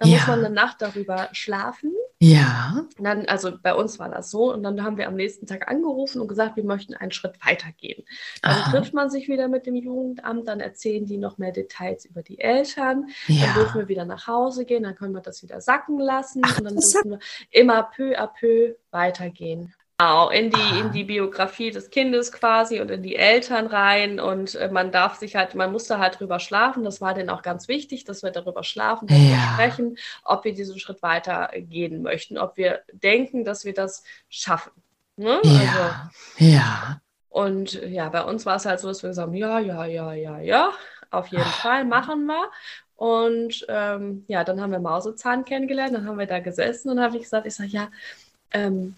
[0.00, 0.18] Da Ja.
[0.18, 1.92] muss man eine Nacht darüber schlafen.
[2.20, 2.84] ja.
[2.98, 4.52] Und dann, also bei uns war das so.
[4.52, 8.04] Und dann haben wir am nächsten Tag angerufen und gesagt, wir möchten einen Schritt weitergehen.
[8.42, 8.70] Dann Aha.
[8.70, 12.38] trifft man sich wieder mit dem Jugendamt, dann erzählen die noch mehr Details über die
[12.38, 13.08] Eltern.
[13.26, 13.54] Dann Ja.
[13.54, 16.64] dürfen wir wieder nach Hause gehen, dann können wir das wieder sacken lassen Ach, und
[16.64, 17.18] dann dürfen wir
[17.50, 19.74] immer peu à peu weitergehen.
[20.00, 20.78] Genau, in die, Ah.
[20.80, 25.16] in die Biografie des Kindes quasi und in die Eltern rein und äh, man darf
[25.16, 26.84] sich halt, man musste halt drüber schlafen.
[26.84, 29.52] Das war denen auch ganz wichtig, dass wir darüber schlafen, darüber Ja.
[29.54, 34.70] sprechen, ob wir diesen Schritt weiter gehen möchten, ob wir denken, dass wir das schaffen.
[35.16, 35.40] Ne?
[35.42, 36.10] Also, Ja.
[36.38, 37.00] Ja.
[37.28, 40.12] und ja, bei uns war es halt so, dass wir gesagt haben, ja, ja, ja,
[40.12, 40.72] ja, ja,
[41.10, 41.46] auf jeden Ah.
[41.46, 42.48] Fall machen wir.
[42.94, 47.16] Und ähm, ja, dann haben wir Mausezahn kennengelernt, dann haben wir da gesessen und habe
[47.16, 47.88] ich gesagt, ich sage, ja,
[48.52, 48.94] ähm,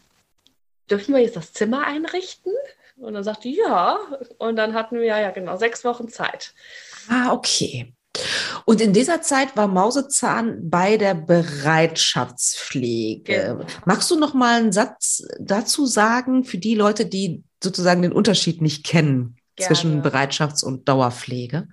[0.90, 2.52] dürfen wir jetzt das Zimmer einrichten?
[2.96, 3.98] Und dann sagte ja.
[4.38, 6.52] Und dann hatten wir ja genau sechs Wochen Zeit.
[7.08, 7.94] Ah, okay.
[8.64, 13.22] Und in dieser Zeit war Mausezahn bei der Bereitschaftspflege.
[13.22, 13.64] Genau.
[13.84, 18.60] Magst du noch mal einen Satz dazu sagen für die Leute, die sozusagen den Unterschied
[18.60, 20.08] nicht kennen zwischen Gerne.
[20.08, 21.68] Bereitschafts- und Dauerpflege?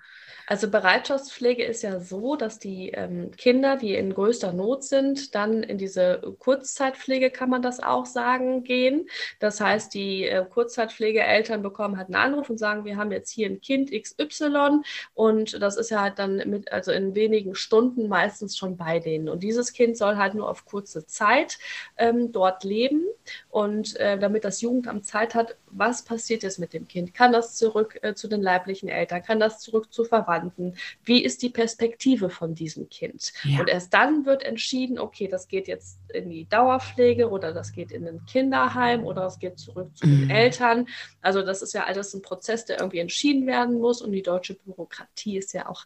[0.50, 5.62] Also Bereitschaftspflege ist ja so, dass die ähm, Kinder, die in größter Not sind, dann
[5.62, 9.10] in diese Kurzzeitpflege, kann man das auch sagen, gehen.
[9.40, 13.48] Das heißt, die äh, Kurzzeitpflegeeltern bekommen halt einen Anruf und sagen, wir haben jetzt hier
[13.48, 14.80] ein Kind XY
[15.14, 19.28] und das ist ja halt dann mit, also in wenigen Stunden meistens schon bei denen.
[19.28, 21.58] Und dieses Kind soll halt nur auf kurze Zeit
[21.98, 23.04] ähm, dort leben.
[23.50, 27.14] Und äh, damit das Jugendamt Zeit hat, was passiert jetzt mit dem Kind?
[27.14, 29.22] Kann das zurück äh, zu den leiblichen Eltern?
[29.24, 30.76] Kann das zurück zu Verwandten?
[31.04, 33.34] Wie ist die Perspektive von diesem Kind?
[33.44, 33.60] Ja.
[33.60, 37.92] Und erst dann wird entschieden, okay, das geht jetzt in die Dauerpflege oder das geht
[37.92, 40.30] in ein Kinderheim oder das geht zurück zu den Mhm.
[40.30, 40.88] Eltern.
[41.22, 44.02] Also das ist ja alles ein Prozess, der irgendwie entschieden werden muss.
[44.02, 45.86] Und die deutsche Bürokratie ist ja auch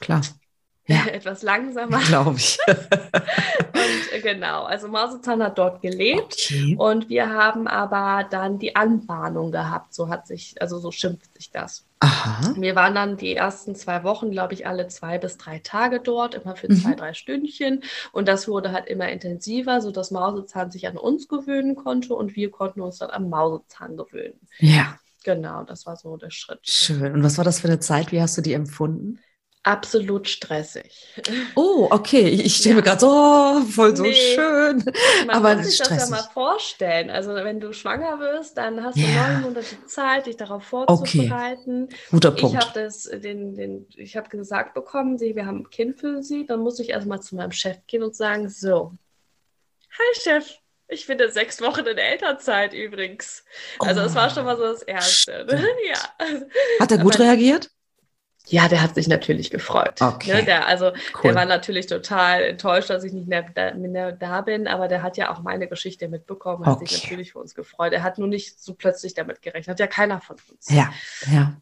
[0.00, 0.22] Klar.
[0.86, 1.06] Ja.
[1.12, 1.98] etwas langsamer.
[2.00, 2.58] Glaube ich.
[2.66, 6.34] Und äh, genau, also Mausezahn hat dort gelebt.
[6.48, 6.76] Okay.
[6.78, 9.94] Und wir haben aber dann die Anbahnung gehabt.
[9.94, 11.84] So hat sich, also so schimpft sich das.
[12.00, 12.54] Aha.
[12.56, 16.34] Wir waren dann die ersten zwei Wochen, glaube ich, alle zwei bis drei Tage dort,
[16.34, 16.76] immer für Mhm.
[16.80, 17.82] zwei, drei Stündchen.
[18.12, 22.50] Und das wurde halt immer intensiver, sodass Mausezahn sich an uns gewöhnen konnte und wir
[22.50, 24.40] konnten uns dann am Mausezahn gewöhnen.
[24.58, 26.58] Ja, Genau, das war so der Schritt.
[26.64, 27.12] schön.
[27.14, 28.10] Und was war das für eine Zeit?
[28.10, 29.20] Wie hast du die empfunden?
[29.64, 31.06] Absolut stressig.
[31.54, 32.28] Oh, okay.
[32.28, 32.84] Ich, ich stelle mir Ja.
[32.96, 34.12] gerade so, oh, voll so Nee.
[34.34, 34.84] schön.
[35.26, 36.10] Man Aber muss sich das ja stressig.
[36.10, 37.10] mal vorstellen.
[37.10, 39.28] Also wenn du schwanger wirst, dann hast du Ja.
[39.34, 40.86] neun Monate Zeit, dich darauf Okay.
[41.28, 41.88] vorzubereiten.
[42.10, 42.56] Guter Ich Punkt.
[42.60, 46.44] habe das, den, den, ich habe gesagt bekommen, sie, wir haben ein Kind für sie.
[46.44, 48.92] Dann muss ich erstmal zu meinem Chef gehen und sagen: So,
[49.90, 50.44] hi Chef,
[50.88, 53.44] ich bin in sechs Wochen in Elternzeit übrigens.
[53.78, 55.46] Also, das war schon mal so das Erste.
[55.88, 55.98] Ja.
[56.80, 57.70] Hat er gut aber- reagiert?
[58.48, 60.00] Ja, der hat sich natürlich gefreut.
[60.00, 60.34] Okay.
[60.34, 60.44] Ne?
[60.44, 61.22] Der, also, Cool.
[61.24, 65.02] der war natürlich total enttäuscht, dass ich nicht mehr da, mehr da bin, aber der
[65.02, 67.00] hat ja auch meine Geschichte mitbekommen, hat sich Okay.
[67.04, 67.92] natürlich für uns gefreut.
[67.92, 70.68] Er hat nur nicht so plötzlich damit gerechnet, hat ja keiner von uns.
[70.70, 70.92] Ja,
[71.32, 71.54] ja.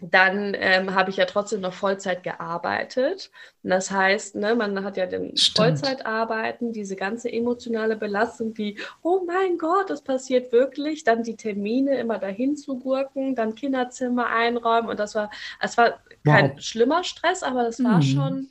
[0.00, 3.32] Dann ähm, habe ich ja trotzdem noch Vollzeit gearbeitet.
[3.64, 5.48] Und das heißt, ne, man hat ja den Stimmt.
[5.48, 11.98] Vollzeitarbeiten, diese ganze emotionale Belastung, die, oh mein Gott, das passiert wirklich, dann die Termine
[11.98, 14.88] immer dahin zu gurken, dann Kinderzimmer einräumen.
[14.88, 15.30] Und das war,
[15.60, 16.60] es war kein Wow.
[16.60, 18.02] schlimmer Stress, aber das war Mhm.
[18.02, 18.50] schon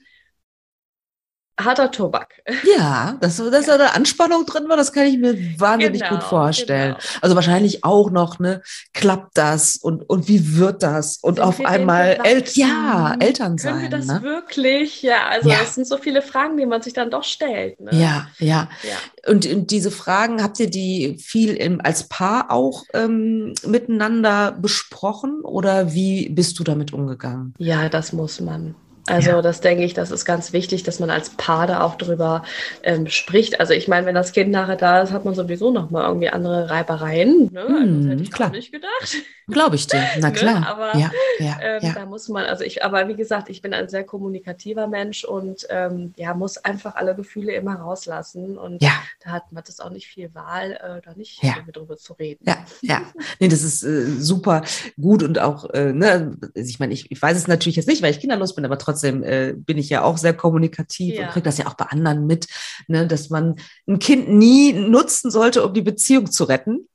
[1.59, 2.41] harter Tobak.
[2.77, 6.23] Ja, dass, dass da eine Anspannung drin war, das kann ich mir wahnsinnig Genau, gut
[6.23, 6.93] vorstellen.
[6.95, 7.19] genau.
[7.21, 8.61] Also wahrscheinlich auch noch, ne,
[8.93, 11.17] klappt das und, und wie wird das?
[11.21, 14.21] Und Sind auf einmal, El ja, Eltern Können wir sein, das ne?
[14.23, 15.01] wirklich?
[15.01, 15.57] Ja, also Ja.
[15.59, 17.79] das sind so viele Fragen, die man sich dann doch stellt.
[17.79, 17.91] Ne?
[17.93, 18.69] Ja, ja.
[18.83, 19.31] ja.
[19.31, 25.41] Und, und diese Fragen, habt ihr die viel im, als Paar auch ähm, miteinander besprochen
[25.41, 27.53] oder wie bist du damit umgegangen?
[27.57, 28.75] Ja, das muss man.
[29.07, 29.41] Also Ja.
[29.41, 32.43] das denke ich, das ist ganz wichtig, dass man als Paar da auch drüber
[32.83, 33.59] ähm, spricht.
[33.59, 36.29] Also ich meine, wenn das Kind nachher da ist, hat man sowieso noch mal irgendwie
[36.29, 37.51] andere Reibereien.
[37.53, 37.61] Ne?
[37.61, 38.49] Also das Hm, hätte ich klar.
[38.51, 39.15] nicht gedacht.
[39.49, 40.03] Glaube ich dir.
[40.19, 40.67] Na Ne, klar.
[40.67, 41.93] aber, ja, ja, Ähm, ja.
[41.93, 45.65] Da muss man, also ich, aber wie gesagt, ich bin ein sehr kommunikativer Mensch und
[45.69, 48.57] ähm, ja, muss einfach alle Gefühle immer rauslassen.
[48.57, 48.91] Und Ja.
[49.23, 51.55] da hat man das auch nicht viel Wahl, äh, da nicht Ja.
[51.71, 52.43] drüber zu reden.
[52.45, 53.01] Ja, ja.
[53.39, 54.63] Nee, das ist äh, super
[54.99, 58.01] gut und auch, äh, ne, also ich meine, ich, ich weiß es natürlich jetzt nicht,
[58.01, 61.25] weil ich kinderlos bin, aber trotzdem äh, bin ich ja auch sehr kommunikativ Ja.
[61.25, 62.47] und kriege das ja auch bei anderen mit,
[62.87, 63.55] ne, dass man
[63.87, 66.87] ein Kind nie nutzen sollte, um die Beziehung zu retten.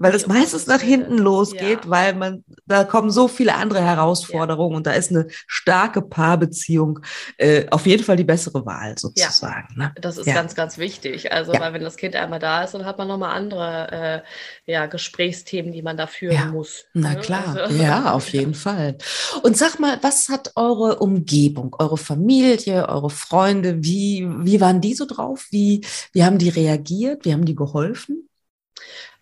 [0.00, 1.90] Weil das meistens nach hinten losgeht, Ja.
[1.90, 7.00] weil man, da kommen so viele andere Herausforderungen und da ist eine starke Paarbeziehung
[7.36, 9.74] äh, auf jeden Fall die bessere Wahl sozusagen.
[9.76, 9.92] Ne?
[10.00, 10.34] Das ist Ja.
[10.34, 11.32] ganz, ganz wichtig.
[11.32, 11.58] Also, Ja.
[11.60, 14.22] weil wenn das Kind einmal da ist, dann hat man nochmal andere
[14.66, 16.44] äh, ja, Gesprächsthemen, die man da führen Ja.
[16.46, 16.84] muss.
[16.94, 17.20] Na ne?
[17.20, 18.96] klar, Also- ja, auf jeden Fall.
[19.42, 24.94] Und sag mal, was hat eure Umgebung, eure Familie, eure Freunde, wie, wie waren die
[24.94, 25.46] so drauf?
[25.50, 27.24] Wie, wie haben die reagiert?
[27.24, 28.27] Wie haben die geholfen?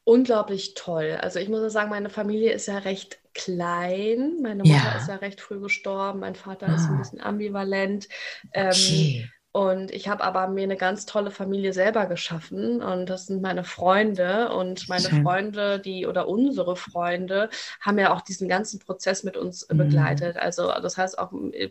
[0.08, 1.18] Unglaublich toll.
[1.20, 4.40] Also ich muss ja sagen, meine Familie ist ja recht klein.
[4.40, 4.94] Meine Mutter Ja.
[4.94, 6.20] ist ja recht früh gestorben.
[6.20, 6.96] Mein Vater ist ein Ah.
[6.96, 8.06] bisschen ambivalent.
[8.52, 9.28] Ähm, Okay.
[9.56, 13.64] Und ich habe aber mir eine ganz tolle Familie selber geschaffen und das sind meine
[13.64, 15.22] Freunde und meine Schön.
[15.22, 17.48] Freunde, die oder unsere Freunde
[17.80, 19.78] haben ja auch diesen ganzen Prozess mit uns Mhm.
[19.78, 20.36] begleitet.
[20.36, 21.70] Also das heißt auch äh,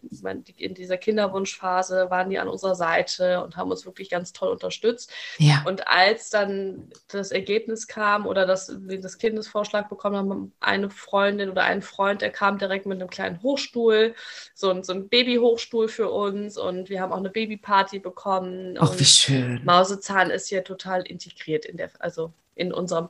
[0.57, 5.11] in dieser Kinderwunschphase waren die an unserer Seite und haben uns wirklich ganz toll unterstützt.
[5.37, 5.61] Ja.
[5.67, 11.51] Und als dann das Ergebnis kam oder dass wir das Kindesvorschlag bekommen haben, eine Freundin
[11.51, 14.15] oder ein Freund, der kam direkt mit einem kleinen Hochstuhl,
[14.55, 18.75] so ein, so ein Babyhochstuhl für uns und wir haben auch eine Babyparty bekommen.
[18.79, 19.63] Ach, wie schön.
[19.65, 23.09] Mausezahn ist hier total integriert in der, also in unserem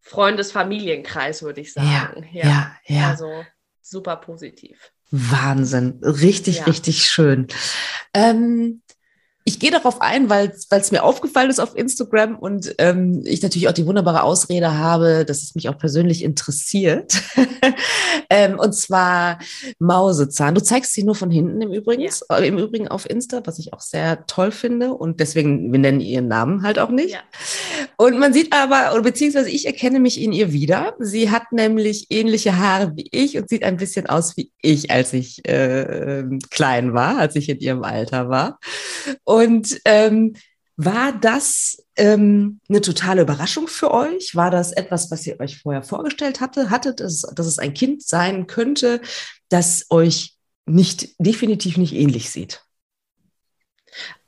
[0.00, 2.28] Freundesfamilienkreis, würde ich Ja, sagen.
[2.32, 3.10] ja, ja.
[3.10, 3.44] Also
[3.80, 4.92] super positiv.
[5.10, 6.00] Wahnsinn.
[6.02, 6.64] Richtig, Ja.
[6.64, 7.48] richtig schön.
[8.14, 8.82] Ähm,
[9.44, 13.68] ich gehe darauf ein, weil es mir aufgefallen ist auf Instagram und ähm, ich natürlich
[13.68, 17.14] auch die wunderbare Ausrede habe, dass es mich auch persönlich interessiert.
[18.30, 19.38] ähm, und zwar
[19.78, 20.54] Mausezahn.
[20.54, 23.72] Du zeigst sie nur von hinten im Übrigen, äh, im Übrigen auf Insta, was ich
[23.72, 24.92] auch sehr toll finde.
[24.92, 27.14] Und deswegen, wir nennen ihren Namen halt auch nicht.
[27.14, 27.20] Ja.
[27.96, 30.94] Und man sieht aber, oder beziehungsweise ich erkenne mich in ihr wieder.
[30.98, 35.14] Sie hat nämlich ähnliche Haare wie ich und sieht ein bisschen aus wie ich, als
[35.14, 38.58] ich äh, klein war, als ich in ihrem Alter war.
[39.30, 40.34] Und ähm,
[40.76, 44.34] war das ähm, eine totale Überraschung für euch?
[44.34, 48.02] War das etwas, was ihr euch vorher vorgestellt hatte, hattet, dass, dass es ein Kind
[48.02, 49.00] sein könnte,
[49.48, 50.34] das euch
[50.66, 52.64] nicht definitiv nicht ähnlich sieht?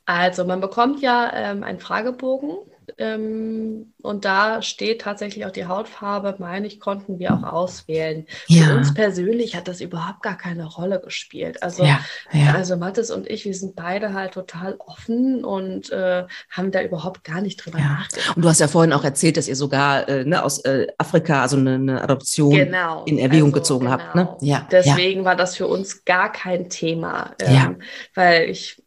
[0.05, 2.55] Also man bekommt ja ähm, einen Fragebogen
[2.97, 8.25] ähm, und da steht tatsächlich auch die Hautfarbe, meine ich, konnten wir auch auswählen.
[8.51, 11.63] Für uns persönlich hat das überhaupt gar keine Rolle gespielt.
[11.63, 11.99] Also, ja,
[12.31, 12.53] ja.
[12.53, 17.23] also Mathis und ich, wir sind beide halt total offen und äh, haben da überhaupt
[17.23, 17.85] gar nicht drüber Ja.
[17.85, 18.35] nachgedacht.
[18.35, 21.41] Und du hast ja vorhin auch erzählt, dass ihr sogar äh, ne, aus äh, Afrika,
[21.41, 23.03] also eine, eine Adoption Genau.
[23.05, 24.15] in Erwägung Also, gezogen habt.
[24.15, 24.23] Ne?
[24.25, 24.37] genau.
[24.41, 24.67] Ja, ja.
[24.71, 27.75] Deswegen war das für uns gar kein Thema, ähm, Ja.
[28.15, 28.82] weil ich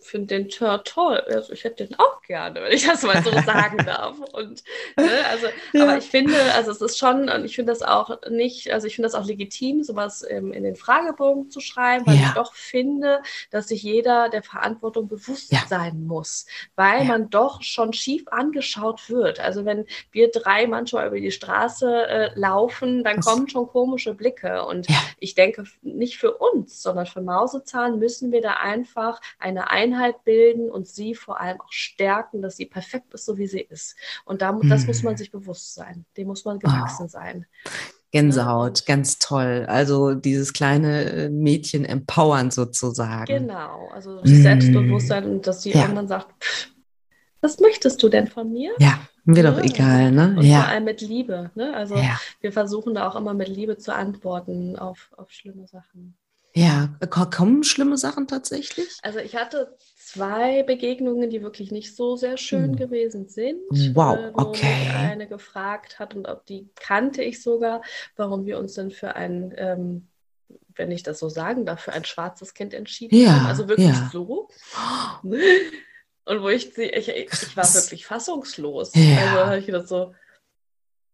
[0.00, 1.22] finde den Tör toll.
[1.28, 4.18] Also ich hätte den auch gerne, wenn ich das mal so sagen darf.
[4.32, 4.64] Und
[4.96, 5.84] ne, also, Ja.
[5.84, 8.96] aber ich finde, also es ist schon, und ich finde das auch nicht, also ich
[8.96, 12.26] finde das auch legitim, sowas ähm, in den Fragebogen zu schreiben, weil Ja.
[12.28, 15.60] ich doch finde, dass sich jeder der Verantwortung bewusst Ja.
[15.68, 19.38] sein muss, weil man doch schon schief angeschaut wird.
[19.38, 24.14] Also wenn wir drei manchmal über die Straße äh, laufen, dann Das- kommen schon komische
[24.14, 29.20] Blicke und ich denke, nicht für uns, sondern für Mausezahn müssen wir da einfach
[29.52, 33.46] eine Einheit bilden und sie vor allem auch stärken, dass sie perfekt ist, so wie
[33.46, 33.96] sie ist.
[34.24, 34.86] Und da, das Mhm.
[34.88, 36.04] muss man sich bewusst sein.
[36.16, 37.46] Dem muss man gewachsen sein.
[38.10, 39.64] Gänsehaut, ganz toll.
[39.68, 43.24] Also dieses kleine äh, Mädchen empowern sozusagen.
[43.24, 43.88] Genau.
[43.94, 44.42] Also Mhm.
[44.42, 45.82] Selbstbewusstsein und dass sie Ja.
[45.82, 46.68] irgendwann sagt, "Pff,
[47.40, 48.72] was möchtest du denn von mir?
[48.78, 49.64] Ja, mir doch Ja.
[49.64, 50.28] egal, ne?
[50.28, 50.64] Und vor Ja.
[50.66, 51.50] allem mit Liebe.
[51.54, 51.74] Ne?
[51.74, 52.20] Also Ja.
[52.40, 56.14] wir versuchen da auch immer mit Liebe zu antworten auf, auf schlimme Sachen.
[56.54, 58.88] Ja, Ko- kommen schlimme Sachen tatsächlich?
[59.02, 62.76] Also ich hatte zwei Begegnungen, die wirklich nicht so sehr schön Hm.
[62.76, 63.60] gewesen sind.
[63.94, 64.66] Wow, äh, wo okay.
[64.80, 67.82] mich eine gefragt hat und ob die kannte ich sogar,
[68.16, 70.08] warum wir uns denn für ein, ähm,
[70.74, 73.46] wenn ich das so sagen darf, für ein schwarzes Kind entschieden Ja, haben.
[73.46, 74.10] Also wirklich ja.
[74.12, 74.48] so.
[76.24, 78.92] Und wo ich sie, ich, ich war wirklich fassungslos.
[78.94, 79.16] Ja.
[79.16, 80.14] Also habe ich gedacht so,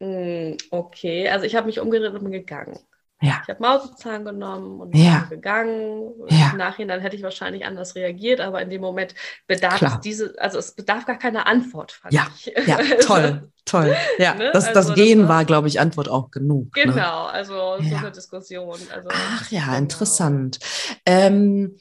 [0.01, 1.29] hm, okay.
[1.29, 2.79] Also ich habe mich umgedreht und bin gegangen.
[3.21, 3.41] Ja.
[3.43, 5.27] Ich habe Mausezahn genommen und Ja.
[5.29, 6.13] bin gegangen.
[6.29, 6.51] Ja.
[6.53, 9.15] Im Nachhinein hätte ich wahrscheinlich anders reagiert, aber in dem Moment
[9.49, 9.95] bedarf Klar.
[9.97, 12.53] es diese, also es bedarf gar keine Antwort, fand Ja, ich.
[12.67, 13.97] Ja, Also, toll, toll.
[14.19, 14.51] Ja, Ne?
[14.53, 16.77] das, Also das das Gehen war- war, glaube ich, Antwort auch genug.
[16.77, 16.85] Ne?
[16.85, 17.99] Genau, also so Ja.
[17.99, 18.79] eine Diskussion.
[18.95, 19.79] Also, Ach ja, genau.
[19.79, 20.59] interessant.
[21.05, 21.77] Ähm,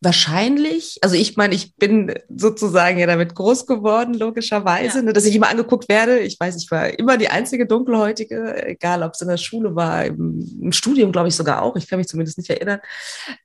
[0.00, 5.04] wahrscheinlich, also ich meine, ich bin sozusagen ja damit groß geworden, logischerweise, ja.
[5.04, 6.20] ne, dass ich immer angeguckt werde.
[6.20, 10.04] Ich weiß, ich war immer die einzige Dunkelhäutige, egal ob es in der Schule war,
[10.04, 12.80] im, im Studium glaube ich sogar auch, ich kann mich zumindest nicht erinnern.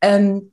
[0.02, 0.52] Ähm,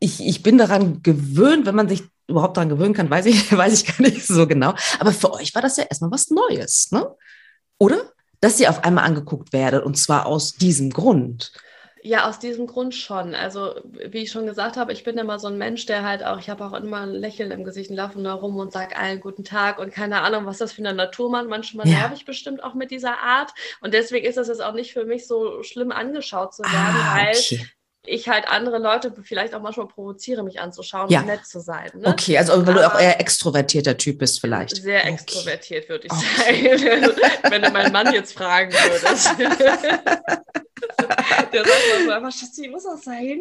[0.00, 3.72] ich, ich bin daran gewöhnt, wenn man sich überhaupt daran gewöhnen kann, weiß ich, weiß
[3.74, 4.74] ich gar nicht so genau.
[4.98, 7.14] Aber für euch war das ja erstmal was Neues, ne?
[7.78, 8.12] Oder?
[8.40, 11.52] Dass ihr auf einmal angeguckt werdet und zwar aus diesem Grund.
[12.08, 13.34] Ja, aus diesem Grund schon.
[13.34, 16.38] Also, wie ich schon gesagt habe, ich bin immer so ein Mensch, der halt auch,
[16.38, 19.20] ich habe auch immer ein Lächeln im Gesicht und laufe da rum und sage allen
[19.20, 21.48] guten Tag und keine Ahnung, was das für eine Natur macht.
[21.48, 21.98] Manchmal ja.
[21.98, 23.52] nerv ich bestimmt auch mit dieser Art.
[23.82, 27.16] Und deswegen ist das jetzt auch nicht für mich so schlimm angeschaut zu werden, ah,
[27.18, 27.68] weil okay
[28.08, 31.20] ich halt andere Leute vielleicht auch manchmal provoziere, mich anzuschauen ja.
[31.20, 31.90] und nett zu sein.
[31.94, 32.08] Ne?
[32.08, 34.76] Okay, also weil du auch eher extrovertierter Typ bist vielleicht.
[34.76, 35.12] Sehr okay.
[35.12, 36.78] extrovertiert, würde ich okay.
[36.78, 37.16] sagen.
[37.50, 39.38] Wenn du meinen Mann jetzt fragen würdest.
[41.52, 43.40] Der sagt mal so einfach, Schatzi, muss das sein?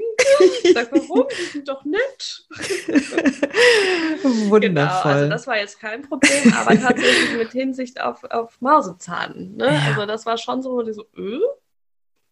[0.63, 1.27] Ich sag, warum?
[1.29, 2.45] Die sind doch nett.
[4.23, 4.59] Wundervoll.
[4.59, 9.55] Genau, also das war jetzt kein Problem, aber tatsächlich mit Hinsicht auf, auf Mausezahn.
[9.55, 9.65] Ne?
[9.67, 9.81] Ja.
[9.91, 11.41] Also das war schon so, so öh?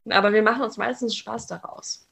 [0.10, 2.08] aber wir machen uns meistens Spaß daraus.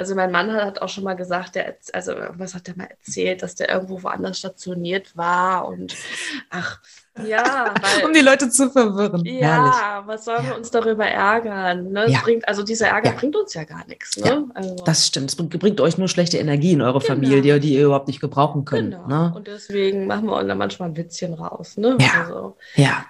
[0.00, 3.42] Also mein Mann hat auch schon mal gesagt, der, also was hat er mal erzählt,
[3.42, 5.94] dass der irgendwo woanders stationiert war und
[6.50, 6.80] ach,
[7.22, 7.74] ja.
[7.82, 9.26] Weil, um die Leute zu verwirren.
[9.26, 10.06] Ja, Herrlich.
[10.06, 11.92] was sollen wir uns darüber ärgern?
[11.92, 12.08] Ne?
[12.08, 12.20] Ja.
[12.22, 13.16] Bringt, also dieser Ärger ja.
[13.18, 14.16] bringt uns ja gar nichts.
[14.16, 14.26] Ne?
[14.26, 14.76] Ja, also.
[14.86, 15.28] Das stimmt.
[15.28, 17.14] Es bringt euch nur schlechte Energie in eure genau.
[17.14, 18.92] Familie, die ihr überhaupt nicht gebrauchen könnt.
[18.94, 19.06] Genau.
[19.06, 19.32] Ne?
[19.36, 21.76] Und deswegen machen wir uns da manchmal ein Witzchen raus.
[21.76, 21.98] Ne?
[22.00, 22.22] Ja.
[22.22, 23.04] Also, ja.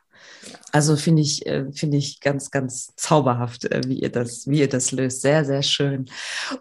[0.72, 4.68] Also finde ich, äh, finde ich ganz, ganz zauberhaft, äh, wie ihr das, wie ihr
[4.68, 5.22] das löst.
[5.22, 6.06] Sehr, sehr schön.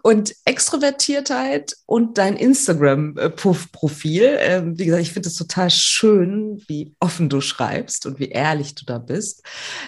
[0.02, 4.36] Und Extrovertiertheit und dein Instagram-Profil.
[4.38, 8.74] Ähm, wie gesagt, ich finde es total schön, wie offen du schreibst und wie ehrlich
[8.74, 9.42] du da bist.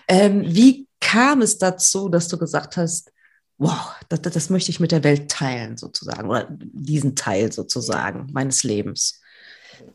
[0.08, 3.10] Ähm, wie kam es dazu, dass du gesagt hast,
[3.58, 8.62] wow, das, das möchte ich mit der Welt teilen, sozusagen, oder diesen Teil sozusagen meines
[8.62, 9.20] Lebens?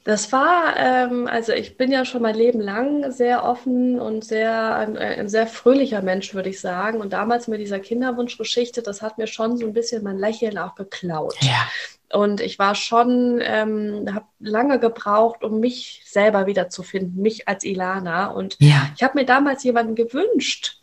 [0.04, 4.76] Das war, ähm, also ich bin ja schon mein Leben lang sehr offen und sehr
[4.76, 7.02] ein, ein, sehr fröhlicher Mensch, würde ich sagen.
[7.02, 10.76] Und damals mit dieser Kinderwunschgeschichte, das hat mir schon so ein bisschen mein Lächeln auch
[10.76, 11.36] geklaut.
[11.42, 11.68] Ja.
[12.12, 18.28] Und ich war schon, ähm, habe lange gebraucht, um mich selber wiederzufinden, mich als Ilana.
[18.28, 18.90] Und ja.
[18.96, 20.82] ich habe mir damals jemanden gewünscht,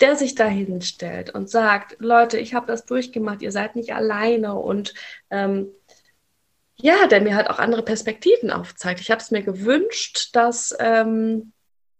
[0.00, 4.54] der sich dahin stellt und sagt, Leute, ich habe das durchgemacht, ihr seid nicht alleine
[4.54, 4.94] und
[5.30, 5.68] ähm,
[6.80, 9.00] ja, der mir halt auch andere Perspektiven aufzeigt.
[9.00, 11.52] Ich habe es mir gewünscht, dass ähm,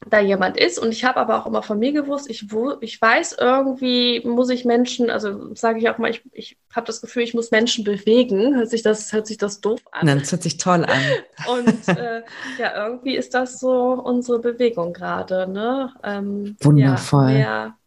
[0.09, 3.03] da jemand ist und ich habe aber auch immer von mir gewusst, ich, wo, ich
[3.03, 7.25] weiß irgendwie, muss ich Menschen, also sage ich auch mal, ich, ich habe das Gefühl,
[7.25, 8.55] ich muss Menschen bewegen.
[8.55, 10.07] Hört sich das, hört sich das doof an?
[10.07, 11.03] Nein, das hört sich toll an.
[11.49, 12.23] Und äh,
[12.59, 15.49] ja, irgendwie ist das so unsere Bewegung gerade.
[15.49, 15.93] Ne?
[16.05, 17.33] Ähm, Wundervoll.
[17.33, 17.79] Ja, mehr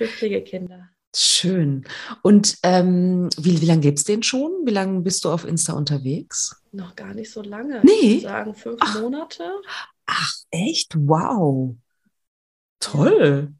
[0.00, 0.89] für Pflegekinder.
[1.14, 1.84] Schön.
[2.22, 4.52] Und ähm, wie, wie lange gibt es den schon?
[4.64, 6.62] Wie lange bist du auf Insta unterwegs?
[6.72, 7.80] Noch gar nicht so lange.
[7.82, 7.92] Nee.
[7.92, 9.50] Ich würde sagen fünf ach, Monate.
[10.06, 10.94] Ach, echt?
[10.96, 11.76] Wow.
[12.78, 13.54] Toll.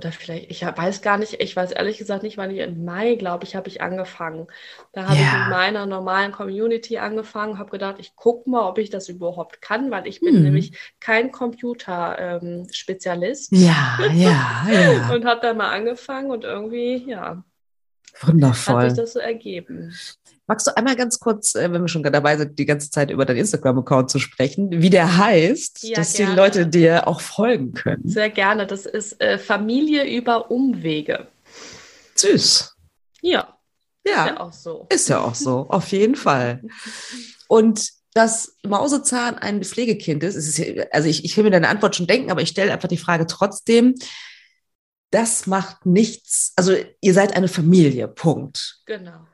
[0.00, 3.16] Oder vielleicht, ich weiß gar nicht, ich weiß ehrlich gesagt nicht, wann ich im Mai,
[3.16, 4.46] glaube ich, habe ich angefangen.
[4.92, 5.26] Da habe ja.
[5.26, 9.60] ich mit meiner normalen Community angefangen, habe gedacht, ich gucke mal, ob ich das überhaupt
[9.60, 10.42] kann, weil ich bin hm.
[10.42, 13.52] nämlich kein Computerspezialist.
[13.52, 15.12] Ähm, ja, ja, ja.
[15.12, 17.44] und habe da mal angefangen und irgendwie, ja.
[18.20, 18.82] Wundervoll.
[18.82, 19.94] Hat sich das so ergeben.
[20.46, 23.24] Magst du einmal ganz kurz, äh, wenn wir schon dabei sind, die ganze Zeit über
[23.24, 26.32] deinen Instagram-Account zu sprechen, wie der heißt, ja, dass gerne.
[26.32, 28.02] die Leute dir auch folgen können?
[28.04, 28.66] Sehr gerne.
[28.66, 31.28] Das ist äh, Familie über Umwege.
[32.16, 32.74] Süß.
[33.22, 33.56] Ja.
[34.04, 34.24] Ja.
[34.24, 34.86] Ist ja auch so.
[34.88, 36.62] Ist ja auch so, auf jeden Fall.
[37.48, 42.08] Und dass Mausezahn ein Pflegekind ist, ist also ich, ich will mir deine Antwort schon
[42.08, 43.94] denken, aber ich stelle einfach die Frage trotzdem,
[45.10, 48.80] das macht nichts, also ihr seid eine Familie, Punkt.
[48.86, 49.26] Genau.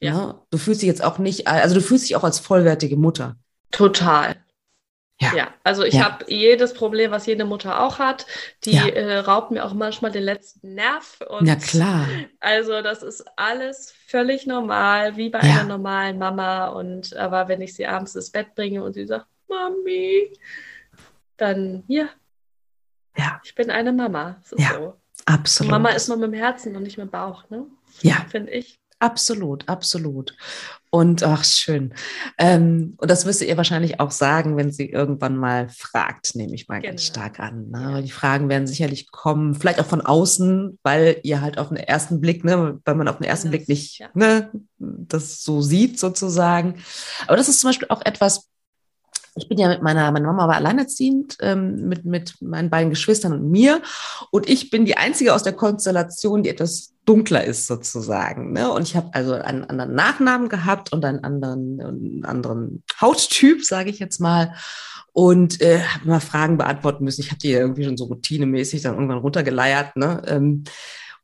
[0.00, 0.12] Ja.
[0.12, 0.46] ja.
[0.50, 3.36] Du fühlst dich jetzt auch nicht, also du fühlst dich auch als vollwertige Mutter.
[3.70, 4.36] Total.
[5.20, 5.34] Ja.
[5.34, 5.54] ja.
[5.64, 6.04] also ich ja.
[6.04, 8.26] habe jedes Problem, was jede Mutter auch hat.
[8.64, 8.86] Die ja.
[8.86, 11.20] äh, raubt mir auch manchmal den letzten Nerv.
[11.28, 12.06] Und ja, klar.
[12.38, 16.68] Also das ist alles völlig normal, wie bei einer normalen Mama.
[16.68, 20.32] Und aber wenn ich sie abends ins Bett bringe und sie sagt, Mami,
[21.36, 22.08] dann ja.
[23.16, 23.40] Ja.
[23.42, 24.36] Ich bin eine Mama.
[24.42, 24.94] Das ist ja, so.
[25.28, 25.70] Absolut.
[25.70, 27.66] Mama ist man mit dem Herzen und nicht mit dem Bauch, ne?
[28.00, 28.26] Ja.
[28.30, 28.78] Finde ich.
[29.00, 30.34] Absolut, absolut.
[30.90, 31.94] Und ach, schön.
[32.38, 36.66] Ähm, und das müsst ihr wahrscheinlich auch sagen, wenn sie irgendwann mal fragt, nehme ich
[36.66, 36.92] mal genau.
[36.92, 37.70] ganz stark an.
[37.70, 37.90] Ne?
[37.92, 41.76] Weil die Fragen werden sicherlich kommen, vielleicht auch von außen, weil ihr halt auf den
[41.76, 44.08] ersten Blick, ne, weil man auf den ersten das, Blick nicht ja.
[44.14, 46.82] ne, das so sieht sozusagen.
[47.26, 48.48] Aber das ist zum Beispiel auch etwas,
[49.36, 53.32] ich bin ja mit meiner, meine Mama war alleinerziehend, ähm, mit, mit meinen beiden Geschwistern
[53.32, 53.82] und mir.
[54.30, 58.52] Und ich bin die einzige aus der Konstellation, die etwas dunkler ist sozusagen.
[58.52, 58.70] Ne?
[58.70, 63.90] Und ich habe also einen anderen Nachnamen gehabt und einen anderen, einen anderen Hauttyp, sage
[63.90, 64.54] ich jetzt mal.
[65.12, 67.22] Und äh, habe immer Fragen beantworten müssen.
[67.22, 69.96] Ich habe die irgendwie schon so routinemäßig dann irgendwann runtergeleiert.
[69.96, 70.22] Ne?
[70.26, 70.64] Ähm,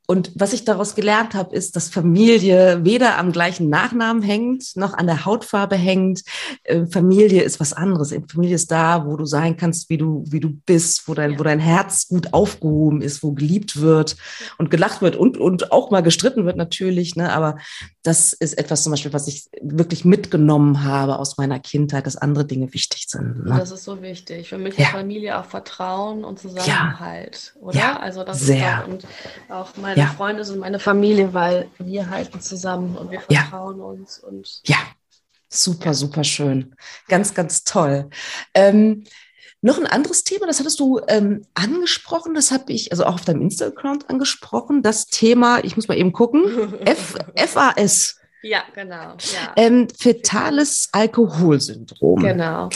[0.07, 4.93] und was ich daraus gelernt habe, ist, dass Familie weder am gleichen Nachnamen hängt, noch
[4.93, 6.23] an der Hautfarbe hängt.
[6.65, 8.15] Äh, Familie ist was anderes.
[8.31, 11.43] Familie ist da, wo du sein kannst, wie du, wie du bist, wo dein, wo
[11.43, 14.17] dein Herz gut aufgehoben ist, wo geliebt wird
[14.59, 17.17] und gelacht wird und, und auch mal gestritten wird natürlich.
[17.17, 17.33] Ne?
[17.33, 17.57] Aber
[18.03, 22.45] das ist etwas zum Beispiel, was ich wirklich mitgenommen habe aus meiner Kindheit, dass andere
[22.45, 23.47] Dinge wichtig sind.
[23.47, 23.57] Ne?
[23.57, 24.51] Das ist so wichtig.
[24.51, 24.85] Für mich ja.
[24.85, 27.63] ist Familie auch Vertrauen und Zusammenhalt, ja.
[27.63, 27.79] oder?
[27.79, 28.01] Ja.
[28.01, 28.57] Also das Sehr.
[28.57, 29.07] ist auch, und
[29.49, 30.15] auch mein meine ja.
[30.15, 33.85] Freunde sind meine Familie, weil wir halten zusammen und wir vertrauen ja.
[33.85, 34.19] uns.
[34.19, 34.79] Und ja,
[35.49, 36.75] super, super schön.
[37.09, 38.11] Ganz, ganz toll.
[38.55, 39.05] Ähm,
[39.61, 43.25] noch ein anderes Thema, das hattest du ähm, angesprochen, das habe ich also auch auf
[43.25, 48.19] deinem Instagram angesprochen, das Thema, ich muss mal eben gucken, F, FAS.
[48.43, 49.17] Ja, genau.
[49.33, 49.53] Ja.
[49.57, 52.21] Ähm, fetales Alkoholsyndrom.
[52.21, 52.69] Genau.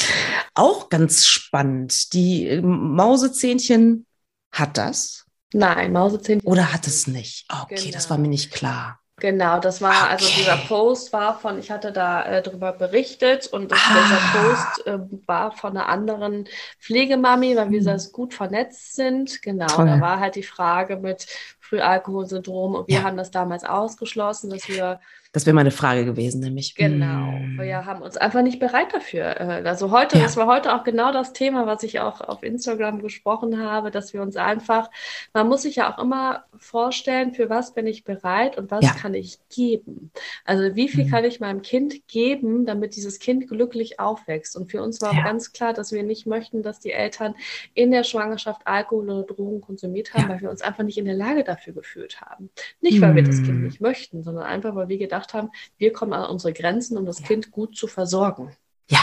[0.54, 2.14] Auch ganz spannend.
[2.14, 4.06] Die äh, Mausezähnchen
[4.50, 5.26] hat das.
[5.52, 6.46] Nein, Mausezähnchen.
[6.46, 7.46] Oder hat es nicht?
[7.50, 7.92] Okay, genau.
[7.92, 9.00] das war mir nicht klar.
[9.20, 10.12] Genau, das war, okay.
[10.12, 13.94] also dieser Post war von, ich hatte da äh, darüber berichtet und das, ah.
[13.94, 16.46] dieser Post äh, war von einer anderen
[16.78, 17.98] Pflegemami, weil wir mhm.
[18.12, 19.42] gut vernetzt sind.
[19.42, 19.86] Genau, Toll.
[19.86, 21.26] da war halt die Frage mit
[21.58, 23.02] Frühalkoholsyndrom und wir ja.
[23.02, 25.00] haben das damals ausgeschlossen, dass wir
[25.32, 26.74] das wäre meine Frage gewesen, nämlich.
[26.74, 27.32] Genau.
[27.32, 27.58] Hm.
[27.60, 29.38] Wir haben uns einfach nicht bereit dafür.
[29.38, 30.24] Äh, also heute, ja.
[30.24, 34.14] das war heute auch genau das Thema, was ich auch auf Instagram gesprochen habe, dass
[34.14, 34.90] wir uns einfach,
[35.34, 38.92] man muss sich ja auch immer vorstellen, für was bin ich bereit und was ja.
[38.92, 40.10] kann ich geben.
[40.44, 41.10] Also wie viel mhm.
[41.10, 44.56] kann ich meinem Kind geben, damit dieses Kind glücklich aufwächst.
[44.56, 45.24] Und für uns war ja.
[45.24, 47.34] ganz klar, dass wir nicht möchten, dass die Eltern
[47.74, 51.14] in der Schwangerschaft Alkohol oder Drogen konsumiert haben, weil wir uns einfach nicht in der
[51.14, 52.48] Lage dafür gefühlt haben.
[52.80, 53.16] Nicht, weil mhm.
[53.16, 56.30] wir das Kind nicht möchten, sondern einfach, weil wir gedacht gedacht haben, wir kommen an
[56.30, 57.26] unsere Grenzen, um das ja.
[57.26, 58.56] Kind gut zu versorgen.
[58.90, 59.00] Ja,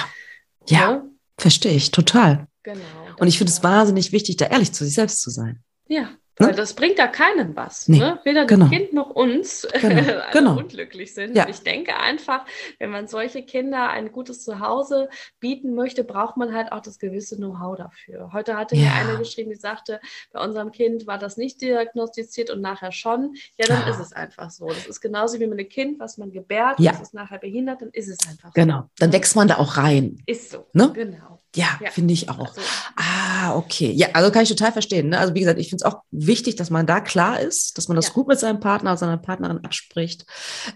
[0.68, 1.06] ja, ja?
[1.38, 2.48] verstehe ich total.
[2.64, 2.82] Genau.
[3.20, 5.64] Und ich finde es wahnsinnig wichtig, da ehrlich zu sich selbst zu sein.
[5.88, 7.88] Ja, weil das bringt ja keinem was.
[7.88, 8.20] Nee, ne?
[8.24, 8.66] Weder genau.
[8.66, 10.22] dem Kind noch uns genau.
[10.32, 10.58] genau.
[10.58, 11.36] unglücklich sind.
[11.36, 11.48] Ja.
[11.48, 12.46] ich denke einfach,
[12.80, 15.10] wenn man solche Kinder ein gutes Zuhause
[15.40, 18.32] bieten möchte, braucht man halt auch das gewisse Know-how dafür.
[18.34, 18.84] Heute hatte ja.
[18.84, 20.00] mir eine geschrieben, die sagte,
[20.32, 23.36] bei unserem Kind war das nicht diagnostiziert und nachher schon.
[23.58, 23.90] Ja, dann ah.
[23.90, 24.68] ist es einfach so.
[24.68, 26.92] Das ist genauso wie mit einem Kind, was man gebärt, ja.
[26.92, 28.62] das ist nachher behindert, dann ist es einfach so.
[28.62, 30.22] Genau, dann wächst man da auch rein.
[30.26, 30.92] Ist so, ne?
[30.94, 31.40] genau.
[31.56, 31.90] Ja, ja.
[31.90, 32.56] finde ich auch.
[32.56, 32.62] Also,
[32.96, 33.92] ah, okay.
[33.92, 35.10] Ja, also kann ich total verstehen.
[35.10, 35.18] Ne?
[35.18, 37.96] Also wie gesagt, ich finde es auch wichtig, dass man da klar ist, dass man
[37.96, 38.14] das ja.
[38.14, 40.26] gut mit seinem Partner, seiner Partnerin abspricht.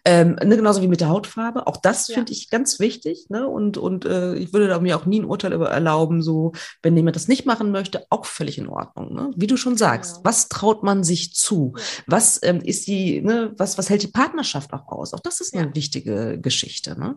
[0.05, 1.67] Ähm, ne, genauso wie mit der Hautfarbe.
[1.67, 2.15] Auch das ja.
[2.15, 3.27] finde ich ganz wichtig.
[3.30, 3.47] Ne?
[3.47, 6.95] Und, und äh, ich würde da mir auch nie ein Urteil über erlauben, so wenn
[6.95, 9.13] jemand das nicht machen möchte, auch völlig in Ordnung.
[9.13, 9.32] Ne?
[9.36, 10.25] Wie du schon sagst, genau.
[10.25, 11.73] was traut man sich zu?
[12.07, 15.13] Was ähm, ist die, ne, was, was hält die Partnerschaft auch aus?
[15.13, 16.97] Auch das ist eine wichtige Geschichte.
[16.99, 17.15] Ne?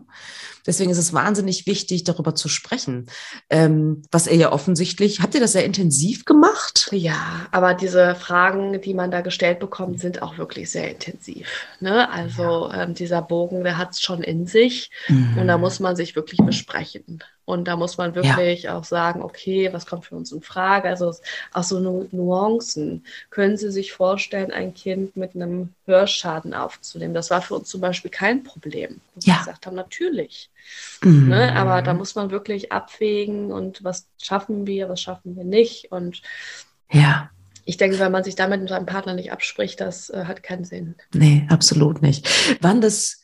[0.65, 3.07] Deswegen ist es wahnsinnig wichtig, darüber zu sprechen
[3.53, 6.89] ähm, was er ja offensichtlich, habt ihr das sehr intensiv gemacht?
[6.91, 11.47] Ja, aber diese Fragen, die man da gestellt bekommt, sind auch wirklich sehr intensiv.
[11.79, 12.09] Ne?
[12.11, 12.81] Also ja.
[12.81, 15.37] ähm, dieser Bogen, der hat es schon in sich mhm.
[15.39, 17.23] und da muss man sich wirklich besprechen.
[17.45, 18.77] Und da muss man wirklich ja.
[18.77, 20.87] auch sagen, okay, was kommt für uns in Frage?
[20.87, 21.13] Also
[21.51, 23.05] auch so nu Nuancen.
[23.29, 27.13] Können Sie sich vorstellen, ein Kind mit einem Hörschaden aufzunehmen?
[27.13, 29.01] Das war für uns zum Beispiel kein Problem.
[29.15, 29.33] Und ja.
[29.33, 30.49] wir gesagt haben, natürlich.
[31.01, 31.29] Mhm.
[31.29, 31.53] Ne?
[31.55, 35.91] Aber da muss man wirklich abwägen und was schaffen wir, was schaffen wir nicht.
[35.91, 36.21] Und
[36.91, 37.29] ja.
[37.65, 40.65] Ich denke, wenn man sich damit mit seinem Partner nicht abspricht, das äh, hat keinen
[40.65, 40.95] Sinn.
[41.13, 42.61] Nee, absolut nicht.
[42.61, 43.22] Waren das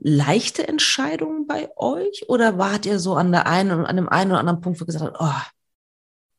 [0.00, 4.40] leichte Entscheidungen bei euch oder wart ihr so an der einen an dem einen oder
[4.40, 5.50] anderen Punkt, wo ihr gesagt habt, oh,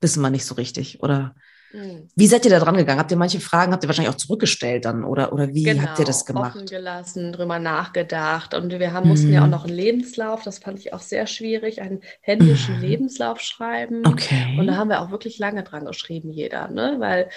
[0.02, 1.36] wissen wir nicht so richtig oder
[1.72, 2.08] hm.
[2.16, 3.00] wie seid ihr da dran gegangen?
[3.00, 6.00] Habt ihr manche Fragen, habt ihr wahrscheinlich auch zurückgestellt dann oder, oder wie genau, habt
[6.00, 6.56] ihr das gemacht?
[6.56, 9.52] Offen gelassen, drüber nachgedacht und wir haben, mussten ja auch mhm.
[9.52, 12.82] noch einen Lebenslauf, das fand ich auch sehr schwierig, einen händischen mhm.
[12.82, 14.04] Lebenslauf schreiben.
[14.06, 14.56] Okay.
[14.58, 16.96] Und da haben wir auch wirklich lange dran geschrieben, jeder, ne?
[17.00, 17.30] weil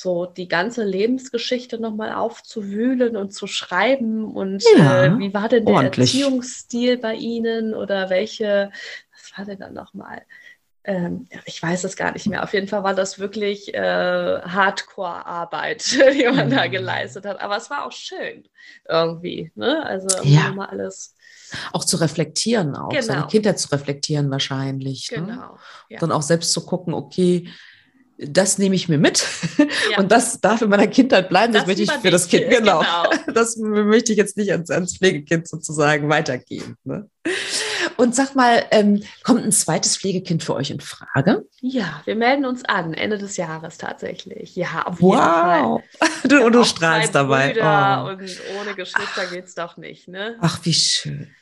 [0.00, 5.66] so die ganze Lebensgeschichte nochmal aufzuwühlen und zu schreiben und ja, äh, wie war denn
[5.66, 6.14] der ordentlich.
[6.14, 8.72] Erziehungsstil bei Ihnen oder welche,
[9.12, 10.22] was war denn dann nochmal?
[10.82, 12.42] Ähm, ich weiß es gar nicht mehr.
[12.42, 15.84] Auf jeden Fall war das wirklich äh, Hardcore-Arbeit,
[16.14, 16.54] die man mhm.
[16.54, 17.40] da geleistet hat.
[17.40, 18.48] Aber es war auch schön
[18.88, 19.52] irgendwie.
[19.54, 19.84] Ne?
[19.84, 20.52] Also ja.
[20.52, 21.14] mal alles.
[21.72, 23.02] Auch zu reflektieren, auch genau.
[23.02, 25.10] seine Kindheit zu reflektieren wahrscheinlich.
[25.10, 25.18] Ne?
[25.18, 25.34] Genau.
[25.34, 25.58] Ne?
[25.90, 25.98] Ja.
[25.98, 27.48] Dann auch selbst zu gucken, okay,
[28.22, 29.26] das nehme ich mir mit
[29.90, 29.98] ja.
[29.98, 31.52] und das darf in meiner Kindheit bleiben.
[31.52, 32.80] Das, das möchte ich für das Kind, genau.
[32.80, 33.10] genau.
[33.34, 36.76] Das möchte ich jetzt nicht ans, ans Pflegekind sozusagen weitergeben.
[36.84, 37.08] Ne?
[37.96, 41.46] Und sag mal, ähm, kommt ein zweites Pflegekind für euch in Frage?
[41.60, 44.56] Ja, wir melden uns an, Ende des Jahres tatsächlich.
[44.56, 45.80] Ja, auf jeden wow.
[45.98, 46.08] Fall.
[46.28, 47.54] Du, und du strahlst dabei.
[47.56, 48.10] Oh.
[48.10, 48.20] Und
[48.60, 50.36] ohne Geschwister geht es doch nicht, ne?
[50.40, 51.34] Ach, wie schön.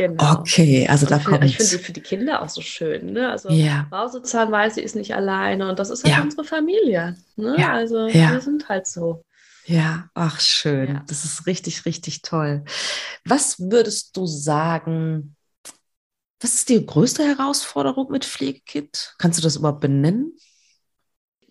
[0.00, 0.40] Genau.
[0.40, 3.12] Okay, also da kommt Ich finde für die Kinder auch so schön.
[3.12, 3.28] Ne?
[3.28, 3.86] Also ja.
[3.90, 6.22] Mausezahn weiß, sie ist nicht alleine und das ist halt ja.
[6.22, 7.18] unsere Familie.
[7.36, 7.56] Ne?
[7.58, 7.74] Ja.
[7.74, 8.32] Also ja.
[8.32, 9.22] wir sind halt so.
[9.66, 10.94] Ja, ach schön.
[10.94, 11.04] Ja.
[11.06, 12.64] Das ist richtig, richtig toll.
[13.26, 15.36] Was würdest du sagen,
[16.40, 19.16] was ist die größte Herausforderung mit Pflegekind?
[19.18, 20.32] Kannst du das überhaupt benennen?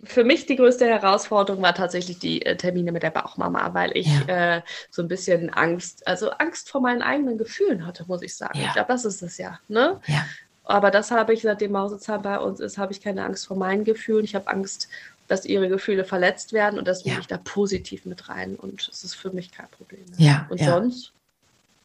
[0.04, 4.08] Für mich die größte Herausforderung war tatsächlich die äh, Termine mit der Bauchmama, weil ich
[4.28, 4.58] ja.
[4.58, 8.60] äh, so ein bisschen Angst, also Angst vor meinen eigenen Gefühlen hatte, muss ich sagen.
[8.60, 8.68] Ja.
[8.68, 9.60] Ich glaube, das ist es ja.
[9.68, 10.00] Ne?
[10.08, 10.26] ja.
[10.64, 13.84] Aber das habe ich, seitdem Mausezahn bei uns ist, habe ich keine Angst vor meinen
[13.84, 14.24] Gefühlen.
[14.24, 14.88] Ich habe Angst,
[15.28, 17.18] dass ihre Gefühle verletzt werden und das ja.
[17.20, 18.56] ich da positiv mit rein.
[18.56, 20.06] Und es ist für mich kein Problem.
[20.18, 20.47] Ja.
[20.50, 21.12] Und sonst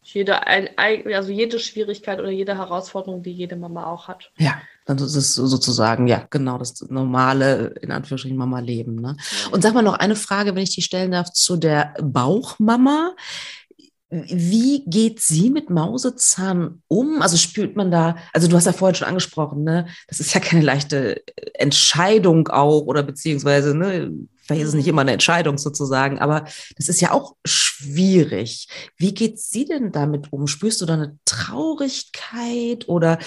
[0.03, 4.31] jede, ein, also jede Schwierigkeit oder jede Herausforderung, die jede Mama auch hat.
[4.37, 8.95] Ja, dann ist es sozusagen, ja, genau das normale, in Anführungsstrichen, Mama-Leben.
[9.01, 9.17] Ne?
[9.51, 13.15] Und sag mal noch eine Frage, wenn ich die stellen darf, zu der Bauchmama.
[14.11, 17.21] Wie geht sie mit Mausezahn um?
[17.23, 19.87] Also spürt man da, also du hast ja vorhin schon angesprochen, ne?
[20.07, 21.23] Das ist ja keine leichte
[21.55, 24.11] Entscheidung auch oder beziehungsweise, ne,
[24.45, 26.45] vielleicht ist es nicht immer eine Entscheidung sozusagen, aber
[26.77, 28.67] das ist ja auch schwierig.
[28.95, 30.45] Wie geht sie denn damit um?
[30.45, 33.23] Spürst du da eine Traurigkeit oder äh,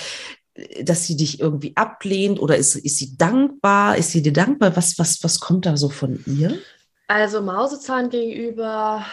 [0.82, 3.96] dass sie dich irgendwie ablehnt oder ist, ist sie dankbar?
[3.96, 4.76] Ist sie dir dankbar?
[4.76, 6.58] Was, was, was kommt da so von ihr?
[7.06, 9.04] Also Mausezahn gegenüber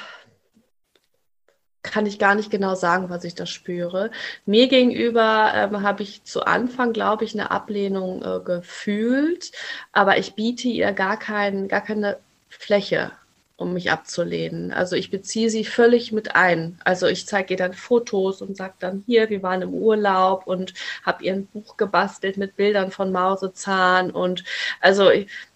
[1.83, 4.09] kann ich gar nicht genau sagen, was ich da spüre.
[4.45, 9.51] Mir gegenüber ähm, habe ich zu Anfang, glaube ich, eine Ablehnung äh, gefühlt,
[9.91, 12.17] aber ich biete ihr gar, kein, gar keine
[12.49, 13.11] Fläche,
[13.57, 14.73] um mich abzulehnen.
[14.73, 16.79] Also ich beziehe sie völlig mit ein.
[16.83, 20.73] Also ich zeige ihr dann Fotos und sage dann hier, wir waren im Urlaub und
[21.03, 24.43] habe ihr ein Buch gebastelt mit Bildern von Mausezahn und
[24.81, 25.09] also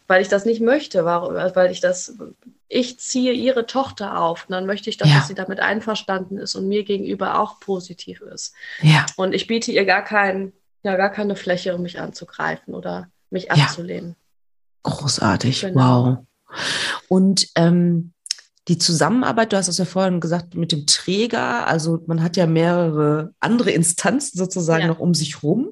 [0.08, 2.16] weil ich das nicht möchte, weil ich das
[2.70, 4.45] ich ziehe ihre Tochter auf.
[4.47, 5.16] Und dann möchte ich, dass, ja.
[5.16, 8.54] dass sie damit einverstanden ist und mir gegenüber auch positiv ist.
[8.82, 9.08] Ja.
[9.18, 13.52] Und ich biete ihr gar, kein, ja, gar keine Fläche, um mich anzugreifen oder mich
[13.52, 14.10] abzulehnen.
[14.10, 14.91] Ja.
[14.91, 16.06] Großartig, genau.
[16.06, 16.18] wow.
[17.08, 18.14] Und ähm,
[18.68, 22.45] die Zusammenarbeit, du hast es ja vorhin gesagt, mit dem Träger, also man hat ja
[22.45, 24.88] mehrere andere Instanzen sozusagen ja.
[24.88, 25.70] noch um sich rum,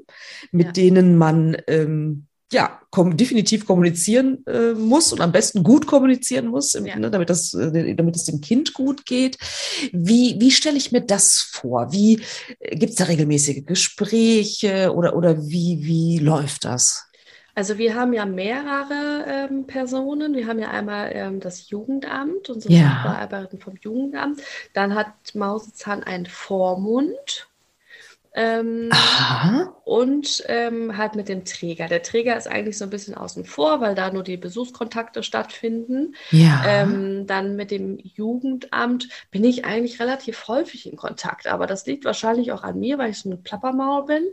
[0.52, 0.72] mit ja.
[0.74, 6.74] denen man ähm, ja, kom definitiv kommunizieren äh, muss und am besten gut kommunizieren muss,
[6.74, 6.98] ja.
[6.98, 9.38] ne, damit, das, äh, damit es dem Kind gut geht.
[9.92, 11.92] Wie, wie stelle ich mir das vor?
[11.92, 12.22] Wie
[12.60, 17.07] äh, gibt es da regelmäßige Gespräche oder, oder wie, wie läuft das?
[17.58, 20.36] Also wir haben ja mehrere ähm, Personen.
[20.36, 23.02] Wir haben ja einmal ähm, das Jugendamt, unsere ja.
[23.04, 24.44] Sachbearbeiterin vom Jugendamt.
[24.74, 27.48] Dann hat Mausezahn einen Vormund.
[28.36, 28.92] Ähm,
[29.86, 31.88] und ähm, halt mit dem Träger.
[31.88, 36.14] Der Träger ist eigentlich so ein bisschen außen vor, weil da nur die Besuchskontakte stattfinden.
[36.30, 36.62] Ja.
[36.64, 42.06] Ähm, dann mit dem Jugendamt bin ich eigentlich relativ häufig in Kontakt, aber das liegt
[42.06, 44.28] wahrscheinlich auch an mir, weil ich so ein Plappermaul bin.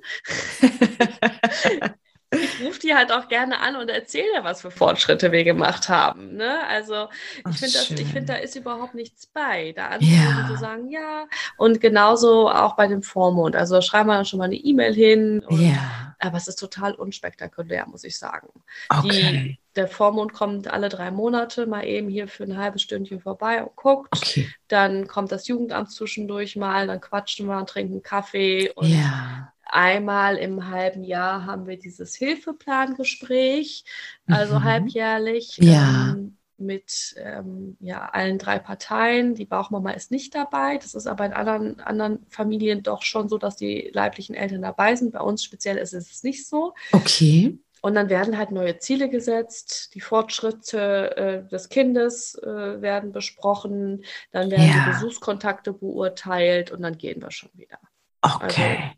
[2.34, 6.36] ich rufe die halt auch gerne an und erzähle, was für Fortschritte wir gemacht haben.
[6.36, 6.66] Ne?
[6.66, 7.08] Also
[7.50, 9.72] ich finde, find, da ist überhaupt nichts bei.
[9.72, 10.48] Da anzurufen ja.
[10.48, 11.26] zu sagen, ja.
[11.56, 13.56] Und genauso auch bei dem Vormond.
[13.56, 15.40] Also schreiben wir dann schon mal eine E-Mail hin.
[15.40, 16.14] Und, ja.
[16.18, 18.48] Aber es ist total unspektakulär, muss ich sagen.
[18.88, 19.08] Okay.
[19.08, 23.62] Die, der Vormond kommt alle drei Monate mal eben hier für ein halbes Stündchen vorbei
[23.62, 24.08] und guckt.
[24.16, 24.48] Okay.
[24.68, 28.70] Dann kommt das Jugendamt zwischendurch mal, dann quatschen wir und trinken Kaffee.
[28.70, 33.84] Und ja Einmal im halben Jahr haben wir dieses Hilfeplangespräch,
[34.28, 34.64] also mhm.
[34.64, 35.58] halbjährlich.
[35.60, 36.12] Ja.
[36.12, 39.34] Ähm, mit ähm, ja, allen drei Parteien.
[39.34, 40.78] Die Bauchmama ist nicht dabei.
[40.78, 44.94] Das ist aber in anderen, anderen Familien doch schon so, dass die leiblichen Eltern dabei
[44.94, 45.12] sind.
[45.12, 46.74] Bei uns speziell ist es nicht so.
[46.92, 47.58] Okay.
[47.82, 54.04] Und dann werden halt neue Ziele gesetzt, die Fortschritte äh, des Kindes äh, werden besprochen,
[54.30, 54.84] dann werden ja.
[54.84, 57.78] die Besuchskontakte beurteilt und dann gehen wir schon wieder.
[58.22, 58.78] Okay.
[58.78, 58.94] Also,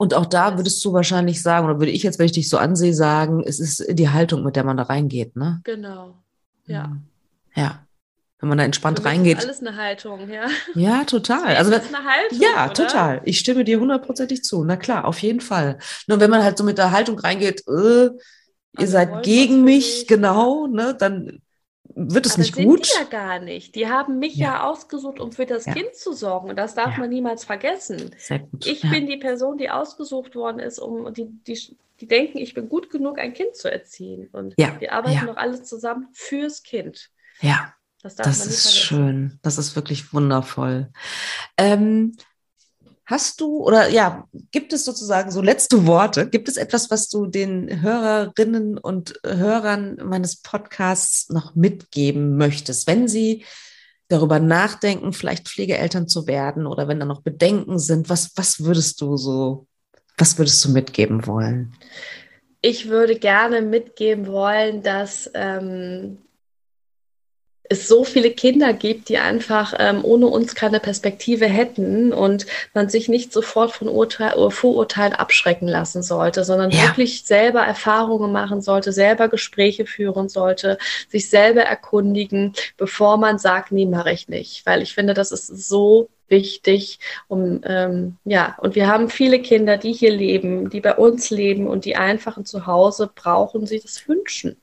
[0.00, 2.56] und auch da würdest du wahrscheinlich sagen, oder würde ich jetzt, wenn ich dich so
[2.56, 5.60] ansehe, sagen, es ist die Haltung, mit der man da reingeht, ne?
[5.64, 6.14] Genau.
[6.64, 6.86] Ja.
[6.86, 7.02] Mhm.
[7.54, 7.86] Ja.
[8.38, 9.40] Wenn man da entspannt reingeht.
[9.40, 10.46] Ist alles eine Haltung, ja.
[10.74, 11.54] Ja, total.
[11.54, 12.40] Also das ist eine Haltung.
[12.40, 12.72] Ja, oder?
[12.72, 13.20] total.
[13.26, 14.64] Ich stimme dir hundertprozentig zu.
[14.64, 15.78] Na klar, auf jeden Fall.
[16.06, 18.12] Nur wenn man halt so mit der Haltung reingeht, äh, ihr
[18.78, 21.42] also seid gegen mich, genau, ne, dann
[21.94, 22.86] wird es Aber nicht gut.
[22.86, 23.74] Die ja gar nicht.
[23.74, 25.74] Die haben mich ja, ja ausgesucht, um für das ja.
[25.74, 26.50] Kind zu sorgen.
[26.50, 26.98] Und das darf ja.
[26.98, 28.10] man niemals vergessen.
[28.18, 28.66] Sehr gut.
[28.66, 32.68] Ich bin die Person, die ausgesucht worden ist, um die, die, die denken, ich bin
[32.68, 34.28] gut genug, ein Kind zu erziehen.
[34.32, 37.10] Und wir arbeiten doch alle zusammen fürs Kind.
[37.40, 37.74] Ja.
[38.02, 39.38] Das, das ist schön.
[39.42, 40.90] Das ist wirklich wundervoll.
[41.58, 42.16] Ähm,
[43.10, 46.28] Hast du oder ja, gibt es sozusagen so letzte Worte?
[46.28, 53.08] Gibt es etwas, was du den Hörerinnen und Hörern meines Podcasts noch mitgeben möchtest, wenn
[53.08, 53.44] sie
[54.06, 58.08] darüber nachdenken, vielleicht Pflegeeltern zu werden oder wenn da noch Bedenken sind?
[58.08, 59.66] Was, was würdest du so,
[60.16, 61.72] was würdest du mitgeben wollen?
[62.60, 66.18] Ich würde gerne mitgeben wollen, dass ähm,
[67.70, 72.44] es so viele Kinder gibt, die einfach ähm, ohne uns keine Perspektive hätten und
[72.74, 76.82] man sich nicht sofort von Urteil, äh, Vorurteilen abschrecken lassen sollte, sondern ja.
[76.82, 83.70] wirklich selber Erfahrungen machen sollte, selber Gespräche führen sollte, sich selber erkundigen, bevor man sagt,
[83.70, 84.66] nee, mache ich nicht.
[84.66, 86.98] Weil ich finde, das ist so wichtig,
[87.28, 91.68] um ähm, ja, und wir haben viele Kinder, die hier leben, die bei uns leben
[91.68, 94.60] und die einfach ein Zuhause brauchen, sie das wünschen.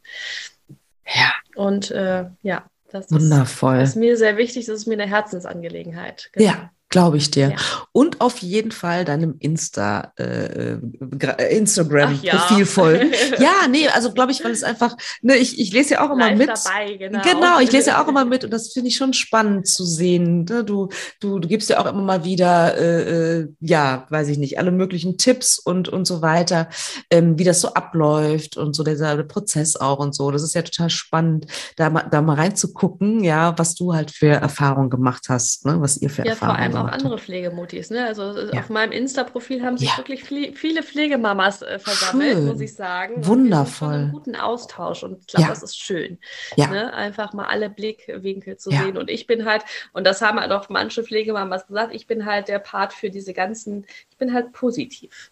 [1.06, 1.32] Ja.
[1.56, 3.78] Und äh, ja, das Wundervoll.
[3.78, 6.30] Ist, ist mir sehr wichtig, das ist mir eine Herzensangelegenheit.
[6.34, 6.46] Genau.
[6.46, 7.50] Ja, Glaube ich dir.
[7.50, 7.58] Ja.
[7.92, 12.66] Und auf jeden Fall deinem Insta, äh, äh Instagram-Profil ja.
[12.66, 13.12] folgen.
[13.40, 16.30] ja, nee, also glaube ich, weil es einfach, ne, ich, ich lese ja auch immer
[16.30, 16.48] Live mit.
[16.48, 17.22] Dabei, genau.
[17.24, 20.46] genau, ich lese ja auch immer mit und das finde ich schon spannend zu sehen.
[20.46, 20.64] Ne?
[20.64, 20.88] Du,
[21.20, 24.72] du, du gibst ja auch immer mal wieder, äh, äh, ja, weiß ich nicht, alle
[24.72, 26.70] möglichen Tipps und, und so weiter,
[27.12, 30.32] ähm, wie das so abläuft und so dieser Prozess auch und so.
[30.32, 34.30] Das ist ja total spannend, da mal, da mal reinzugucken, ja, was du halt für
[34.30, 35.82] Erfahrungen gemacht hast, ne?
[35.82, 37.90] was ihr für ja, Erfahrungen auch andere Pflegemutis.
[37.90, 38.06] Ne?
[38.06, 38.60] Also ja.
[38.60, 39.98] auf meinem Insta-Profil haben sich ja.
[39.98, 42.46] wirklich viele Pflegemamas äh, versammelt, schön.
[42.46, 43.26] muss ich sagen.
[43.26, 43.88] Wundervoll.
[43.88, 45.50] Und einen guten Austausch und ich glaube, ja.
[45.50, 46.18] das ist schön.
[46.56, 46.94] Ne?
[46.94, 48.98] Einfach mal alle Blickwinkel zu sehen.
[48.98, 49.64] Und ich bin halt,
[49.94, 53.34] und das haben halt auch manche Pflegemamas gesagt, ich bin halt der Part für diese
[53.34, 55.32] ganzen, ich bin halt positiv.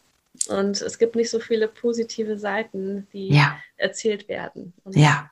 [0.50, 3.42] Und es gibt nicht so viele positive Seiten, die
[3.78, 4.74] erzählt werden.
[4.84, 5.32] Und ja.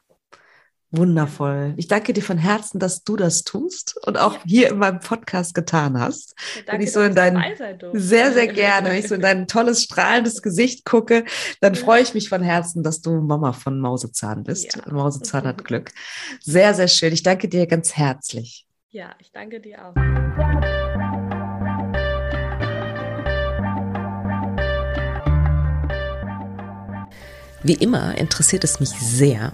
[0.95, 1.73] Wundervoll.
[1.77, 4.41] Ich danke dir von Herzen, dass du das tust und auch ja.
[4.45, 6.35] hier in meinem Podcast getan hast.
[6.37, 7.43] Ja, danke, wenn ich so in dein
[7.93, 11.25] sehr sehr gerne, wenn ich so in dein tolles strahlendes Gesicht gucke,
[11.61, 14.75] dann freue ich mich von Herzen, dass du Mama von Mausezahn bist.
[14.75, 14.93] Ja.
[14.93, 15.91] Mausezahn hat Glück.
[16.41, 17.11] Sehr sehr schön.
[17.11, 18.67] Ich danke dir ganz herzlich.
[18.89, 19.95] Ja, ich danke dir auch.
[27.63, 29.53] Wie immer interessiert es mich sehr,